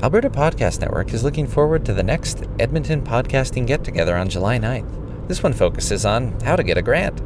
Alberta 0.02 0.30
Podcast 0.30 0.80
Network 0.82 1.14
is 1.14 1.24
looking 1.24 1.46
forward 1.46 1.86
to 1.86 1.94
the 1.94 2.04
next 2.04 2.46
Edmonton 2.60 3.02
Podcasting 3.02 3.68
Get 3.68 3.84
Together 3.84 4.16
on 4.16 4.30
July 4.30 4.58
9th. 4.58 5.28
This 5.28 5.44
one 5.44 5.54
focuses 5.54 6.06
on 6.06 6.40
how 6.42 6.56
to 6.56 6.64
get 6.64 6.78
a 6.78 6.82
grant. 6.82 7.22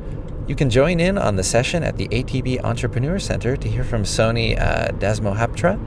You 0.48 0.56
can 0.56 0.70
join 0.70 1.00
in 1.00 1.18
on 1.18 1.36
the 1.36 1.44
session 1.44 1.84
at 1.84 1.98
the 1.98 2.08
ATB 2.08 2.64
Entrepreneur 2.64 3.20
Center 3.20 3.56
to 3.56 3.70
hear 3.70 3.84
from 3.84 4.04
Soni 4.04 4.60
uh, 4.60 4.88
Dasmohapatra 4.94 5.80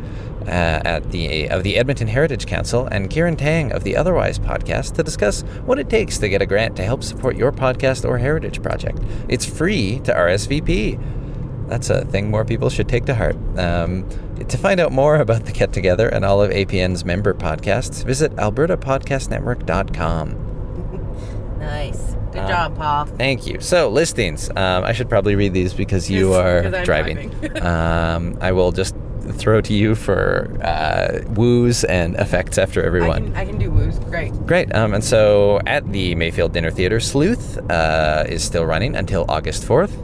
uh, 0.46 0.80
at 0.84 1.10
the 1.10 1.48
of 1.50 1.62
the 1.62 1.76
Edmonton 1.76 2.08
Heritage 2.08 2.46
Council 2.46 2.86
and 2.86 3.08
Kieran 3.10 3.36
Tang 3.36 3.72
of 3.72 3.84
the 3.84 3.96
Otherwise 3.96 4.38
podcast 4.38 4.94
to 4.94 5.02
discuss 5.02 5.42
what 5.64 5.78
it 5.78 5.88
takes 5.88 6.18
to 6.18 6.28
get 6.28 6.42
a 6.42 6.46
grant 6.46 6.76
to 6.76 6.82
help 6.84 7.02
support 7.02 7.36
your 7.36 7.52
podcast 7.52 8.04
or 8.08 8.18
heritage 8.18 8.62
project. 8.62 8.98
It's 9.28 9.44
free 9.46 10.00
to 10.04 10.12
RSVP. 10.12 10.98
That's 11.68 11.88
a 11.90 12.04
thing 12.04 12.30
more 12.30 12.44
people 12.44 12.68
should 12.68 12.88
take 12.88 13.06
to 13.06 13.14
heart. 13.14 13.36
Um, 13.58 14.06
to 14.48 14.58
find 14.58 14.80
out 14.80 14.92
more 14.92 15.16
about 15.16 15.46
the 15.46 15.52
Get 15.52 15.72
Together 15.72 16.08
and 16.08 16.22
all 16.24 16.42
of 16.42 16.50
APN's 16.50 17.04
member 17.06 17.32
podcasts, 17.32 18.04
visit 18.04 18.34
albertapodcastnetwork.com. 18.36 20.40
Nice. 21.58 22.14
Good 22.32 22.42
Uh, 22.42 22.48
job, 22.48 22.76
Paul. 22.76 23.06
Thank 23.06 23.46
you. 23.46 23.58
So, 23.60 23.88
listings. 23.88 24.50
Um, 24.50 24.84
I 24.84 24.92
should 24.92 25.08
probably 25.08 25.34
read 25.34 25.54
these 25.54 25.72
because 25.72 26.10
you 26.10 26.34
are 26.34 26.60
driving. 26.84 27.30
driving. 27.30 27.62
um, 27.62 28.36
I 28.42 28.52
will 28.52 28.70
just 28.70 28.94
throw 29.32 29.60
to 29.62 29.72
you 29.72 29.94
for 29.94 30.50
uh, 30.62 31.20
woos 31.30 31.84
and 31.84 32.16
effects 32.16 32.58
after 32.58 32.82
I 32.82 32.86
everyone. 32.86 33.24
can, 33.26 33.36
I 33.36 33.44
can 33.44 33.58
do 33.58 33.70
woos. 33.70 33.98
Great. 34.00 34.32
Great. 34.46 34.74
Um, 34.74 34.94
and 34.94 35.04
so 35.04 35.60
at 35.66 35.90
the 35.92 36.14
Mayfield 36.14 36.52
Dinner 36.52 36.70
Theater, 36.70 37.00
Sleuth 37.00 37.58
uh, 37.70 38.24
is 38.28 38.42
still 38.42 38.64
running 38.66 38.96
until 38.96 39.24
August 39.28 39.64
4th. 39.64 39.96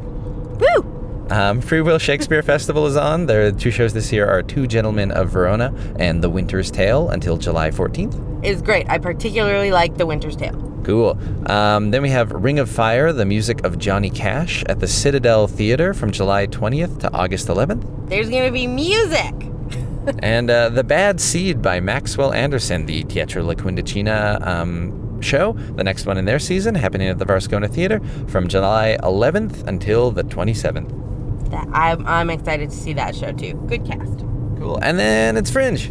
Woo! 0.60 1.26
Um, 1.30 1.60
Free 1.60 1.80
Will 1.80 1.98
Shakespeare 1.98 2.42
Festival 2.54 2.86
is 2.86 2.96
on. 2.96 3.26
The 3.26 3.54
two 3.56 3.70
shows 3.70 3.92
this 3.92 4.12
year 4.12 4.26
are 4.28 4.42
Two 4.42 4.66
Gentlemen 4.66 5.12
of 5.12 5.30
Verona 5.30 5.72
and 5.98 6.22
The 6.24 6.28
Winter's 6.30 6.70
Tale 6.70 7.08
until 7.10 7.36
July 7.36 7.70
14th. 7.70 8.44
Is 8.44 8.62
great. 8.62 8.88
I 8.88 8.98
particularly 8.98 9.70
like 9.70 9.96
The 9.96 10.06
Winter's 10.06 10.34
Tale. 10.36 10.69
Cool. 10.84 11.18
Um, 11.50 11.90
then 11.90 12.02
we 12.02 12.10
have 12.10 12.30
Ring 12.32 12.58
of 12.58 12.70
Fire, 12.70 13.12
the 13.12 13.24
music 13.24 13.64
of 13.64 13.78
Johnny 13.78 14.10
Cash 14.10 14.64
at 14.64 14.80
the 14.80 14.86
Citadel 14.86 15.46
Theater 15.46 15.92
from 15.94 16.10
July 16.10 16.46
20th 16.46 17.00
to 17.00 17.12
August 17.12 17.48
11th. 17.48 18.08
There's 18.08 18.30
gonna 18.30 18.50
be 18.50 18.66
music. 18.66 19.34
and 20.20 20.50
uh, 20.50 20.70
The 20.70 20.84
Bad 20.84 21.20
Seed 21.20 21.60
by 21.62 21.80
Maxwell 21.80 22.32
Anderson, 22.32 22.86
the 22.86 23.04
Teatro 23.04 23.42
La 23.42 23.54
Quindicina 23.54 24.44
um, 24.46 25.20
show, 25.20 25.52
the 25.52 25.84
next 25.84 26.06
one 26.06 26.16
in 26.16 26.24
their 26.24 26.38
season, 26.38 26.74
happening 26.74 27.08
at 27.08 27.18
the 27.18 27.26
Varscona 27.26 27.70
Theater 27.70 28.00
from 28.26 28.48
July 28.48 28.96
11th 29.02 29.66
until 29.66 30.10
the 30.10 30.24
27th. 30.24 31.50
That, 31.50 31.68
I'm, 31.72 32.06
I'm 32.06 32.30
excited 32.30 32.70
to 32.70 32.76
see 32.76 32.92
that 32.94 33.14
show 33.14 33.32
too. 33.32 33.54
Good 33.66 33.84
cast. 33.84 34.20
Cool. 34.58 34.78
And 34.82 34.98
then 34.98 35.36
it's 35.36 35.50
Fringe. 35.50 35.90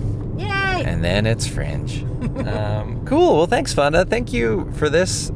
Yay! 0.80 0.86
And 0.86 1.04
then 1.04 1.26
it's 1.26 1.48
Fringe. 1.48 2.04
um, 2.48 3.06
cool. 3.06 3.38
Well, 3.38 3.48
thanks, 3.48 3.74
Fawnda. 3.74 4.08
Thank 4.10 4.34
you 4.34 4.72
for 4.76 4.90
this. 4.90 5.32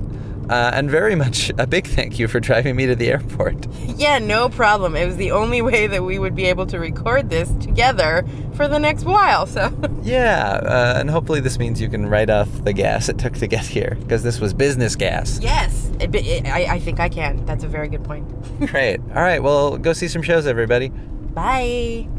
Uh, 0.50 0.72
and 0.74 0.92
very 0.92 1.16
much 1.16 1.52
a 1.58 1.66
big 1.66 1.88
thank 1.88 2.20
you 2.20 2.28
for 2.28 2.42
driving 2.42 2.76
me 2.76 2.86
to 2.86 2.96
the 2.96 3.10
airport. 3.10 3.66
Yeah, 3.96 4.20
no 4.20 4.50
problem. 4.50 4.94
It 4.94 5.06
was 5.06 5.16
the 5.16 5.32
only 5.32 5.62
way 5.62 5.88
that 5.88 6.04
we 6.04 6.20
would 6.20 6.36
be 6.36 6.44
able 6.46 6.66
to 6.68 6.80
record 6.80 7.30
this 7.30 7.50
together 7.62 8.26
for 8.56 8.68
the 8.68 8.78
next 8.78 9.06
while. 9.06 9.46
So, 9.48 9.72
Yeah, 10.04 10.60
uh, 10.66 10.96
and 11.00 11.10
hopefully 11.10 11.40
this 11.40 11.58
means 11.58 11.80
you 11.80 11.88
can 11.88 12.08
write 12.08 12.30
off 12.30 12.50
the 12.66 12.74
gas 12.74 13.08
it 13.08 13.18
took 13.18 13.36
to 13.36 13.48
get 13.48 13.66
here, 13.66 13.96
because 14.02 14.22
this 14.22 14.42
was 14.42 14.54
business 14.54 14.98
gas. 14.98 15.40
yes, 15.42 15.90
it, 16.02 16.14
it, 16.14 16.46
I, 16.46 16.74
I 16.76 16.80
think 16.80 17.00
I 17.00 17.08
can. 17.08 17.46
That's 17.46 17.64
a 17.64 17.68
very 17.70 17.88
good 17.88 18.04
point. 18.04 18.28
Great. 18.70 19.00
All 19.16 19.24
right, 19.24 19.42
well, 19.42 19.78
go 19.78 19.94
see 19.94 20.10
some 20.10 20.22
shows, 20.22 20.46
everybody. 20.46 20.90
Bye. 20.90 22.10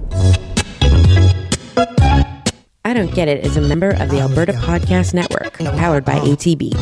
I 2.94 2.98
Don't 2.98 3.12
Get 3.12 3.26
It 3.26 3.44
is 3.44 3.56
a 3.56 3.60
member 3.60 3.90
of 3.90 4.08
the 4.08 4.20
Alberta 4.20 4.52
Podcast 4.52 5.14
Network, 5.14 5.58
powered 5.76 6.04
by 6.04 6.20
ATB. 6.20 6.72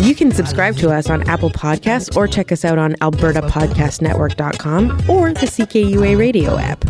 You 0.00 0.14
can 0.14 0.32
subscribe 0.32 0.76
to 0.76 0.90
us 0.90 1.10
on 1.10 1.28
Apple 1.28 1.50
Podcasts 1.50 2.16
or 2.16 2.26
check 2.26 2.50
us 2.50 2.64
out 2.64 2.78
on 2.78 2.94
albertapodcastnetwork.com 2.94 4.90
or 5.10 5.34
the 5.34 5.44
CKUA 5.44 6.18
radio 6.18 6.56
app. 6.56 6.82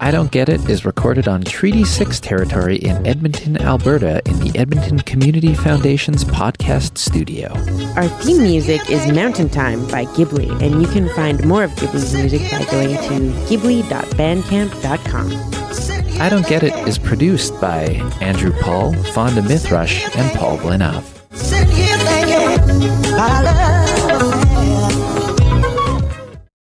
I 0.00 0.10
Don't 0.10 0.30
Get 0.30 0.48
It 0.48 0.66
is 0.70 0.86
recorded 0.86 1.28
on 1.28 1.42
Treaty 1.42 1.84
6 1.84 2.20
territory 2.20 2.76
in 2.76 3.06
Edmonton, 3.06 3.60
Alberta, 3.60 4.22
in 4.24 4.40
the 4.40 4.58
Edmonton 4.58 5.00
Community 5.00 5.52
Foundation's 5.52 6.24
podcast 6.24 6.96
studio. 6.96 7.52
Our 7.96 8.08
theme 8.08 8.44
music 8.44 8.88
is 8.88 9.06
Mountain 9.12 9.50
Time 9.50 9.86
by 9.88 10.06
Ghibli, 10.06 10.48
and 10.62 10.80
you 10.80 10.88
can 10.88 11.10
find 11.10 11.46
more 11.46 11.64
of 11.64 11.70
Ghibli's 11.72 12.14
music 12.14 12.40
by 12.50 12.64
going 12.70 12.96
to 12.96 13.30
ghibli.bandcamp.com. 13.46 15.93
I 16.20 16.28
Don't 16.28 16.46
Get 16.46 16.62
It 16.62 16.72
is 16.86 16.96
produced 16.96 17.60
by 17.60 17.82
Andrew 18.20 18.52
Paul, 18.60 18.92
Fawnda 18.92 19.42
Mithrush, 19.42 20.16
and 20.16 20.38
Paul 20.38 20.58
Blinov. 20.58 21.02